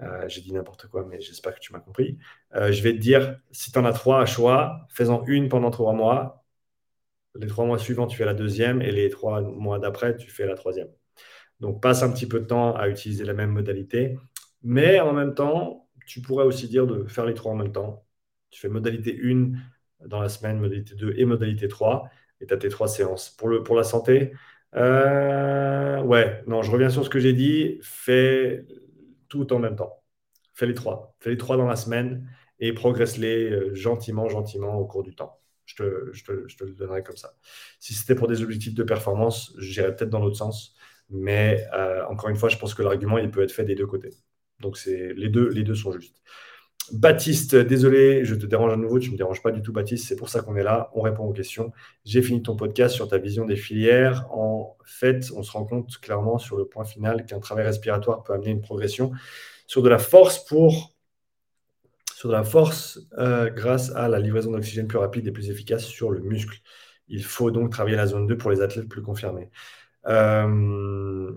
[0.00, 2.18] Euh, j'ai dit n'importe quoi, mais j'espère que tu m'as compris.
[2.54, 5.92] je vais te dire, si tu en as trois à choix, fais-en une pendant trois
[5.92, 6.44] mois.
[7.34, 10.46] Les trois mois suivants, tu fais la deuxième, et les trois mois d'après, tu fais
[10.46, 10.88] la troisième.
[11.60, 14.18] Donc, passe un petit peu de temps à utiliser la même modalité,
[14.62, 18.04] mais en même temps, tu pourrais aussi dire de faire les trois en même temps.
[18.50, 19.52] Tu fais modalité 1
[20.06, 22.08] dans la semaine, modalité 2 et modalité 3.
[22.40, 23.30] Et tu as tes trois séances.
[23.30, 24.32] Pour, le, pour la santé,
[24.74, 27.78] euh, ouais, non, je reviens sur ce que j'ai dit.
[27.82, 28.64] Fais
[29.28, 30.02] tout en même temps.
[30.54, 31.14] Fais les trois.
[31.20, 35.40] Fais les trois dans la semaine et progresse-les euh, gentiment, gentiment au cours du temps.
[35.66, 37.34] Je te, le donnerai comme ça.
[37.78, 40.74] Si c'était pour des objectifs de performance, j'irais peut-être dans l'autre sens.
[41.10, 43.86] Mais euh, encore une fois, je pense que l'argument, il peut être fait des deux
[43.86, 44.14] côtés.
[44.60, 46.20] Donc, les les deux sont justes.
[46.92, 50.06] Baptiste, désolé, je te dérange à nouveau, tu ne me déranges pas du tout, Baptiste,
[50.08, 51.72] c'est pour ça qu'on est là, on répond aux questions.
[52.04, 54.26] J'ai fini ton podcast sur ta vision des filières.
[54.30, 58.32] En fait, on se rend compte clairement sur le point final qu'un travail respiratoire peut
[58.32, 59.12] amener une progression
[59.66, 60.94] sur de la force pour
[62.26, 66.10] de la force euh, grâce à la livraison d'oxygène plus rapide et plus efficace sur
[66.10, 66.58] le muscle.
[67.06, 69.50] Il faut donc travailler la zone 2 pour les athlètes plus confirmés.
[70.06, 71.30] Euh,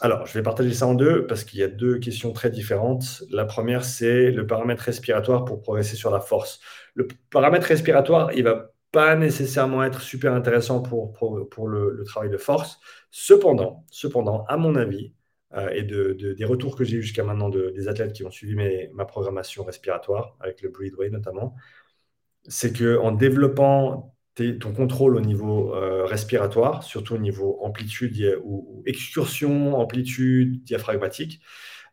[0.00, 3.22] alors, je vais partager ça en deux parce qu'il y a deux questions très différentes.
[3.30, 6.60] La première, c'est le paramètre respiratoire pour progresser sur la force.
[6.94, 12.36] Le paramètre respiratoire, il va pas nécessairement être super intéressant pour, pour, le, travail de
[12.36, 12.78] force.
[13.10, 15.14] Cependant, cependant à mon avis,
[15.54, 18.54] euh, et de, des retours que j'ai eu jusqu'à maintenant des athlètes qui ont suivi
[18.92, 21.54] ma programmation respiratoire, avec le Breathway notamment,
[22.46, 24.14] c'est qu'en développant
[24.58, 31.40] ton contrôle au niveau euh, respiratoire, surtout au niveau amplitude ou, excursion, amplitude diaphragmatique,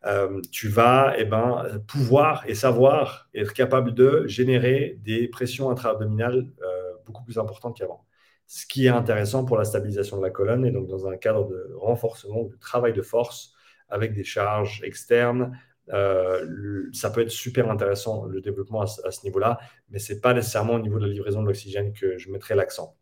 [0.04, 6.46] euh, tu vas eh ben, pouvoir et savoir être capable de générer des pressions intra-abdominales
[6.62, 8.04] euh, beaucoup plus importantes qu'avant.
[8.46, 11.48] Ce qui est intéressant pour la stabilisation de la colonne et donc dans un cadre
[11.48, 13.54] de renforcement, de travail de force
[13.88, 15.58] avec des charges externes,
[15.92, 19.58] euh, ça peut être super intéressant le développement à, ce niveau-là,
[19.90, 22.54] mais ce n'est pas nécessairement au niveau de la livraison de l'oxygène que je mettrai
[22.54, 22.96] l'accent,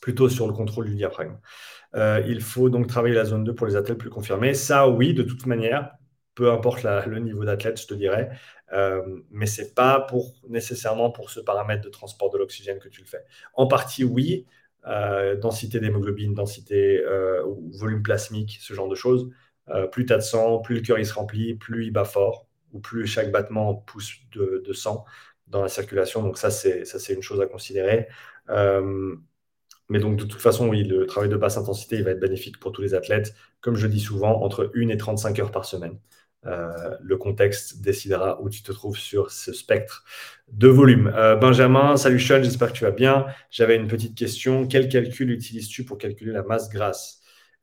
[0.00, 1.38] plutôt sur le contrôle du diaphragme.
[1.94, 4.54] Euh, il faut donc travailler la zone 2 pour les athlètes plus confirmés.
[4.54, 5.92] Ça, oui, de toute manière,
[6.34, 8.30] peu importe le niveau d'athlète, je te dirais,
[8.72, 10.06] euh, mais ce n'est pas
[10.48, 13.24] nécessairement pour ce paramètre de transport de l'oxygène que tu le fais.
[13.54, 14.46] En partie, oui,
[15.42, 17.02] densité d'hémoglobine, densité
[17.72, 19.28] volume plasmique, ce genre de choses.
[19.70, 22.04] Euh, plus tu as de sang, plus le cœur il se remplit, plus il bat
[22.04, 25.04] fort, ou plus chaque battement pousse de, sang
[25.46, 26.22] dans la circulation.
[26.22, 28.08] Donc ça, c'est une chose à considérer.
[28.50, 29.14] Euh,
[29.88, 32.60] mais donc de toute façon, oui, le travail de basse intensité, il va être bénéfique
[32.60, 33.34] pour tous les athlètes.
[33.60, 35.98] Comme je dis souvent, entre 1 et 35 heures par semaine.
[36.46, 40.04] Euh, le contexte décidera où tu te trouves sur ce spectre
[40.48, 41.10] de volume.
[41.40, 43.26] Benjamin, salut Sean, j'espère que tu vas bien.
[43.50, 44.66] J'avais une petite question.
[44.66, 47.17] Quel calcul utilises-tu pour calculer la masse grasse?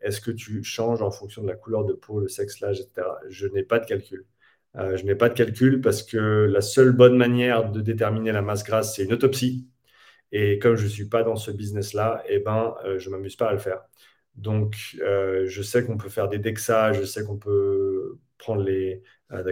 [0.06, 3.08] Est-ce que tu changes en fonction de la couleur de peau, le sexe, l'âge, etc.
[3.30, 4.26] Je n'ai pas de calcul.
[4.78, 8.42] Euh, je n'ai pas de calcul parce que la seule bonne manière de déterminer la
[8.42, 9.68] masse grasse, c'est une autopsie.
[10.32, 13.36] Et comme je ne suis pas dans ce business-là, eh ben, euh, je ne m'amuse
[13.36, 13.82] pas à le faire.
[14.36, 19.02] Donc, euh, je sais qu'on peut faire des DEXA, je sais qu'on peut prendre les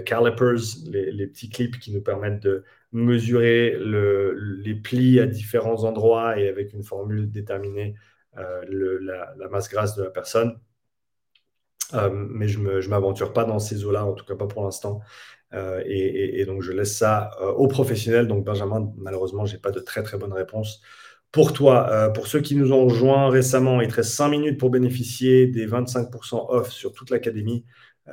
[0.06, 6.47] calipers, les, petits clips qui nous permettent de mesurer les plis à différents endroits et
[6.47, 7.95] avec une formule déterminée
[8.38, 8.99] euh,
[9.38, 10.59] la, masse grasse de la personne.
[11.93, 15.01] Euh, mais je ne m'aventure pas dans ces eaux-là, en tout cas pas pour l'instant.
[15.53, 18.27] Euh, et, donc, je laisse ça aux professionnels.
[18.27, 20.81] Donc, Benjamin, malheureusement, je n'ai pas de très, très bonne réponse.
[21.31, 24.69] Pour toi, pour ceux qui nous ont rejoints récemment, il te reste 5 minutes pour
[24.69, 27.65] bénéficier des 25% off sur toute l'académie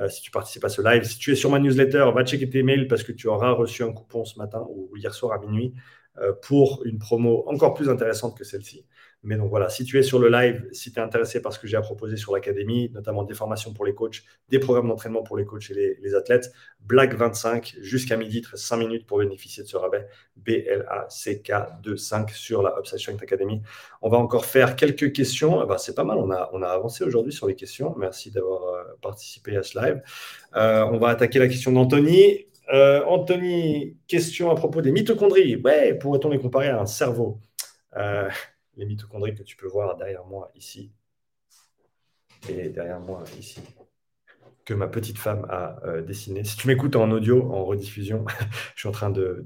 [0.08, 1.04] si tu participes à ce live.
[1.04, 3.82] Si tu es sur ma newsletter, va checker tes mails parce que tu auras reçu
[3.82, 5.74] un coupon ce matin ou hier soir à minuit
[6.42, 8.86] pour une promo encore plus intéressante que celle-ci.
[9.22, 11.58] Mais donc voilà, si tu es sur le live, si tu es intéressé par ce
[11.58, 15.22] que j'ai à proposer sur l'académie, notamment des formations pour les coachs, des programmes d'entraînement
[15.22, 19.68] pour les coachs et les, athlètes, Black 25 jusqu'à midi, 5 minutes pour bénéficier de
[19.68, 20.06] ce rabais
[20.36, 23.60] B-L-A-C-K-2-5 sur la Upside Strength Academy.
[24.00, 25.66] On va encore faire quelques questions.
[25.66, 27.94] Bah, c'est pas mal, on a, on a avancé aujourd'hui sur les questions.
[27.98, 30.02] Merci d'avoir euh, participé à ce live.
[30.56, 32.46] Euh, on va attaquer la question d'Anthony.
[32.72, 35.56] Euh, Anthony, question à propos des mitochondries.
[35.56, 37.40] Ouais, pourrait-on les comparer à un cerveau?
[38.76, 40.92] Les mitochondries que tu peux voir derrière moi ici
[42.48, 43.60] et derrière moi ici,
[44.64, 46.44] que ma petite femme a euh, dessiné.
[46.44, 48.24] Si tu m'écoutes en audio, en rediffusion,
[48.74, 49.44] je suis en train de,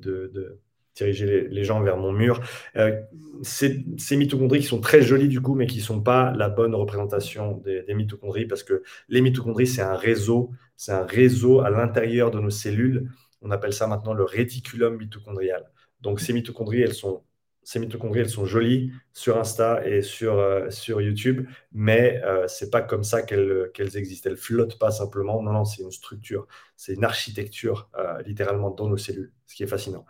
[0.94, 2.40] diriger les, gens vers mon mur.
[2.76, 3.00] Euh,
[3.42, 6.74] ces, mitochondries qui sont très jolies du coup, mais qui ne sont pas la bonne
[6.74, 11.70] représentation des, des mitochondries, parce que les mitochondries, c'est un réseau, c'est un réseau à
[11.70, 13.10] l'intérieur de nos cellules.
[13.42, 15.64] On appelle ça maintenant le réticulum mitochondrial.
[16.00, 17.22] Donc ces mitochondries, elles sont
[17.64, 22.64] ces mitochondries, elles sont jolies sur Insta et sur, euh, sur YouTube, mais euh, ce
[22.64, 24.30] n'est pas comme ça qu'elles existent.
[24.30, 25.42] Elles flottent pas simplement.
[25.42, 26.46] Non, non, c'est une structure,
[26.76, 30.04] c'est une architecture euh, littéralement dans nos cellules, ce qui est fascinant.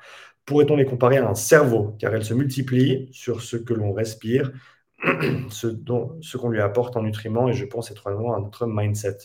[0.45, 4.53] Pourrait-on les comparer à un cerveau, car elles se multiplient sur ce que l'on respire,
[5.51, 5.69] ce,
[6.21, 9.19] ce qu'on lui apporte en nutriments, et je pense étroitement à notre mindset.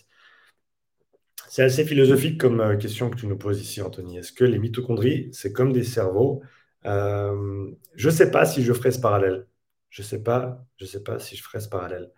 [1.49, 4.17] C'est assez philosophique comme question que tu nous poses ici, Anthony.
[4.17, 6.43] Est-ce que les mitochondries, c'est comme des cerveaux?
[6.85, 9.47] Euh, je ne sais pas si je ferai ce parallèle.
[9.89, 12.11] Je ne sais pas, je sais pas si je ferai ce parallèle.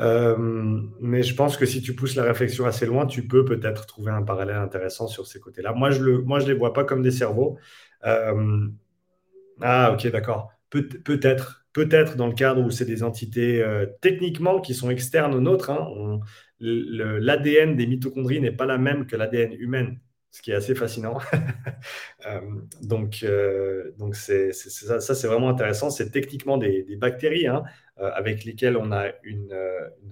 [0.00, 0.36] Euh,
[1.00, 4.10] mais je pense que si tu pousses la réflexion assez loin, tu peux peut-être trouver
[4.10, 5.72] un parallèle intéressant sur ces côtés-là.
[5.72, 7.58] Moi, je ne moi, je les vois pas comme des cerveaux.
[8.06, 8.66] Euh,
[9.60, 10.50] ah, ok, d'accord.
[10.70, 13.64] peut-être, peut-être dans le cadre où c'est des entités
[14.00, 15.70] techniquement qui sont externes aux nôtres.
[15.70, 16.20] Hein,
[16.60, 19.94] L'ADN des mitochondries n'est pas la même que l'ADN humain
[20.32, 21.18] ce qui est assez fascinant.
[22.26, 22.40] Euh,
[22.82, 25.90] donc, euh, donc c'est, ça, c'est vraiment intéressant.
[25.90, 27.64] C'est techniquement des, bactéries hein,
[27.98, 29.52] euh, avec lesquelles on a une,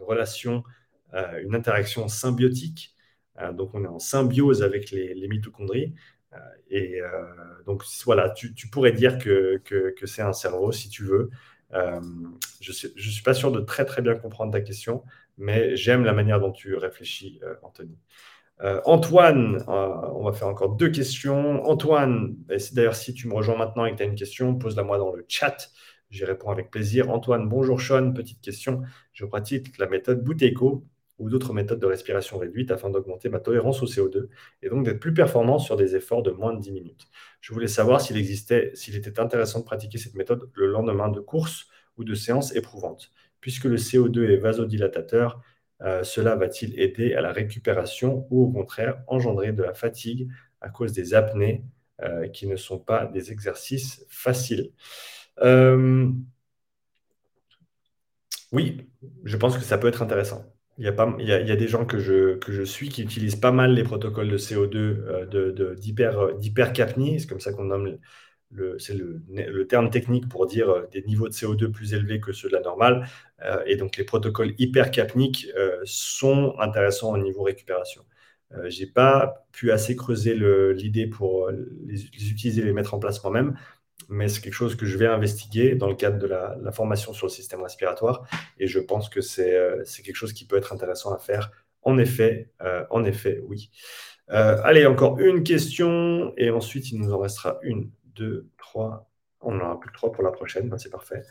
[0.01, 0.65] relation,
[1.13, 2.97] une interaction symbiotique.
[3.53, 5.95] donc, on est en symbiose avec les, mitochondries.
[6.69, 7.01] et
[7.65, 9.63] donc, voilà, tu, pourrais dire que,
[10.07, 11.31] c'est un cerveau si tu veux.
[11.73, 15.05] je ne suis, suis, pas sûr de très, très bien comprendre ta question,
[15.39, 17.97] mais j'aime la manière dont tu réfléchis, Anthony.
[18.63, 21.65] Euh, Antoine, euh, on va faire encore deux questions.
[21.65, 22.37] Antoine,
[22.73, 25.13] d'ailleurs, si tu me rejoins maintenant et que tu as une question, pose-la moi dans
[25.13, 25.71] le chat.
[26.11, 27.11] J'y réponds avec plaisir.
[27.11, 28.83] Antoine, bonjour Sean, petite question.
[29.13, 30.85] Je pratique la méthode Bouteco
[31.19, 34.29] ou d'autres méthodes de respiration réduite afin d'augmenter ma tolérance au CO2
[34.63, 37.07] et donc d'être plus performant sur des efforts de moins de 10 minutes.
[37.41, 41.21] Je voulais savoir s'il existait, s'il était intéressant de pratiquer cette méthode le lendemain de
[41.21, 43.13] course ou de séances éprouvantes.
[43.41, 45.41] Puisque le CO2 est vasodilatateur,
[45.83, 50.29] euh, cela va-t-il aider à la récupération ou au contraire engendrer de la fatigue
[50.61, 51.65] à cause des apnées
[52.03, 54.73] euh, qui ne sont pas des exercices faciles?
[55.43, 56.11] Euh,
[58.53, 58.89] Oui,
[59.25, 60.45] je pense que ça peut être intéressant.
[60.79, 64.39] Il y a, des gens que je, suis qui utilisent pas mal les protocoles de
[64.39, 65.77] CO2
[66.39, 67.99] d'hypercapnie, c'est comme ça qu'on nomme
[68.79, 72.49] c'est le, terme technique pour dire euh, des niveaux de CO2 plus élevés que ceux
[72.49, 73.07] de la normale.
[73.45, 78.05] Euh, et donc, les protocoles hypercapniques euh, sont intéressants au niveau récupération.
[78.69, 80.35] Je n'ai pas pu assez creuser
[80.75, 81.51] l'idée pour
[81.87, 83.57] les, utiliser et les mettre en place moi-même,
[84.09, 87.13] mais c'est quelque chose que je vais investiguer dans le cadre de la, la formation
[87.13, 88.27] sur le système respiratoire.
[88.59, 91.53] Et je pense que c'est quelque chose qui peut être intéressant à faire.
[91.83, 92.51] En effet,
[92.91, 93.71] en effet, oui.
[94.27, 99.11] allez, encore une question, et ensuite il nous en restera une 2, 3.
[99.43, 101.23] On n'en aura plus que 3 pour la prochaine, ben, c'est parfait.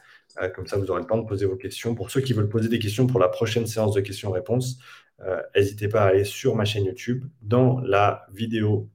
[0.41, 1.95] Euh, comme ça, vous aurez le temps de poser vos questions.
[1.95, 4.79] Pour ceux qui veulent poser des questions pour la prochaine séance de questions-réponses,
[5.21, 8.89] euh, n'hésitez pas à aller sur ma chaîne YouTube, dans la vidéo,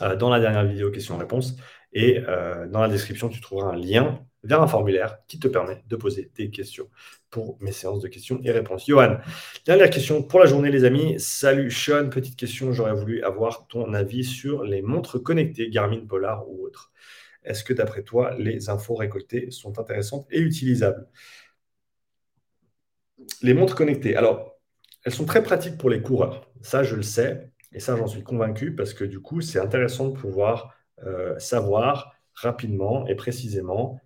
[0.00, 1.56] euh, dans la dernière vidéo questions-réponses,
[1.92, 5.96] et dans la description, tu trouveras un lien vers un formulaire qui te permet de
[5.96, 6.88] poser des questions
[7.30, 8.86] pour mes séances de questions et réponses.
[8.86, 9.18] Johan,
[9.66, 11.16] dernière question pour la journée, les amis.
[11.18, 12.72] Salut Sean, petite question.
[12.72, 16.92] J'aurais voulu avoir ton avis sur les montres connectées, Garmin Polar ou autres.
[17.44, 21.06] Est-ce que d'après toi, les infos récoltées sont intéressantes et utilisables?
[23.42, 24.58] Les montres connectées, alors,
[25.04, 26.50] elles sont très pratiques pour les coureurs.
[26.60, 27.50] Ça, je le sais.
[27.72, 30.74] Et ça, j'en suis convaincu parce que du coup, c'est intéressant de pouvoir
[31.04, 34.00] euh, savoir rapidement et précisément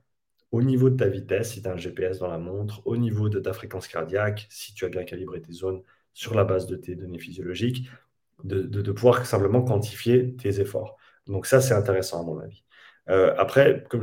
[0.53, 3.29] au niveau de ta vitesse, si tu as un GPS dans la montre, au niveau
[3.31, 5.83] de ta fréquence cardiaque, si tu as bien calibré tes zones
[6.13, 7.89] sur la base de tes données physiologiques,
[8.45, 10.97] de, pouvoir simplement quantifier tes efforts.
[11.27, 12.65] Donc ça, c'est intéressant à mon avis.
[13.09, 14.03] Euh, après, comme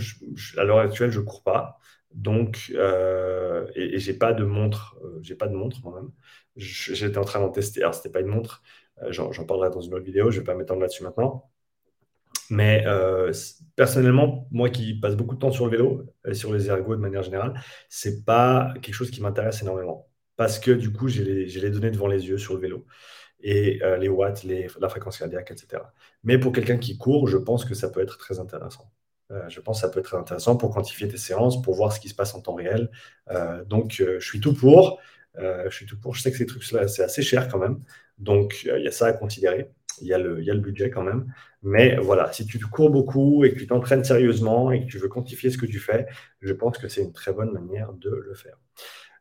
[0.57, 1.79] à l'heure actuelle, je ne cours pas,
[2.13, 6.11] donc euh, et, et j'ai pas de montre, euh, j'ai pas de montre moi-même.
[6.55, 7.81] J'étais en train d'en tester.
[7.81, 8.63] Alors c'était pas une montre,
[9.09, 10.31] j'en parlerai dans une autre vidéo.
[10.31, 11.49] Je vais pas m'étendre là-dessus maintenant.
[12.49, 13.31] Mais euh,
[13.75, 17.01] personnellement, moi qui passe beaucoup de temps sur le vélo et sur les ergots de
[17.01, 17.53] manière générale,
[17.89, 20.09] c'est pas quelque chose qui m'intéresse énormément.
[20.35, 22.85] Parce que du coup, j'ai les, données devant les yeux sur le vélo
[23.41, 25.83] et euh, les watts, la fréquence cardiaque, etc.
[26.23, 28.91] Mais pour quelqu'un qui court, je pense que ça peut être très intéressant.
[29.31, 31.99] Euh, je pense que ça peut être intéressant pour quantifier tes séances, pour voir ce
[31.99, 32.89] qui se passe en temps réel.
[33.67, 34.99] donc, je suis tout pour.
[35.37, 36.15] je suis tout pour.
[36.15, 37.79] Je sais que ces trucs-là, c'est assez cher quand même.
[38.17, 39.71] Donc, il y a ça à considérer
[40.01, 41.31] il y, a le, budget quand même.
[41.63, 45.09] Mais voilà, si tu cours beaucoup et que tu t'entraînes sérieusement et que tu veux
[45.09, 46.07] quantifier ce que tu fais,
[46.41, 48.57] je pense que c'est une très bonne manière de le faire.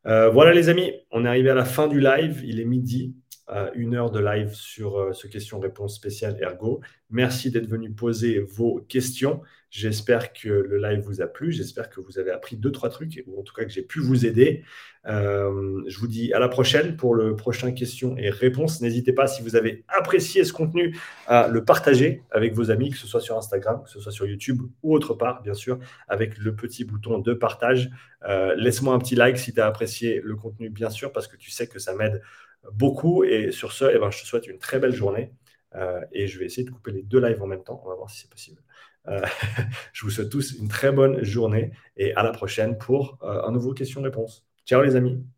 [0.06, 2.42] Euh, voilà les amis, on est arrivé à la fin du live.
[2.44, 3.16] Il est midi,
[3.50, 6.80] euh, une heure de live sur euh, ce question-réponse spécial Ergo.
[7.10, 9.40] Merci d'être venu poser vos questions.
[9.70, 11.52] J'espère que le live vous a plu.
[11.52, 14.00] J'espère que vous avez appris deux, trois trucs, ou en tout cas que j'ai pu
[14.00, 14.64] vous aider.
[15.06, 18.80] Euh, je vous dis à la prochaine pour le prochain questions et réponses.
[18.80, 20.96] N'hésitez pas, si vous avez apprécié ce contenu,
[21.26, 24.26] à le partager avec vos amis, que ce soit sur Instagram, que ce soit sur
[24.26, 27.90] YouTube ou autre part, bien sûr, avec le petit bouton de partage.
[28.26, 31.36] Euh, laisse-moi un petit like si tu as apprécié le contenu, bien sûr, parce que
[31.36, 32.22] tu sais que ça m'aide
[32.72, 33.22] beaucoup.
[33.22, 35.30] Et sur ce, eh ben, je te souhaite une très belle journée.
[35.74, 37.82] Euh, et je vais essayer de couper les deux lives en même temps.
[37.84, 38.62] On va voir si c'est possible.
[39.06, 39.20] Euh,
[39.92, 43.52] je vous souhaite tous une très bonne journée et à la prochaine pour euh, un
[43.52, 44.44] nouveau question-réponse.
[44.66, 45.28] Ciao les amis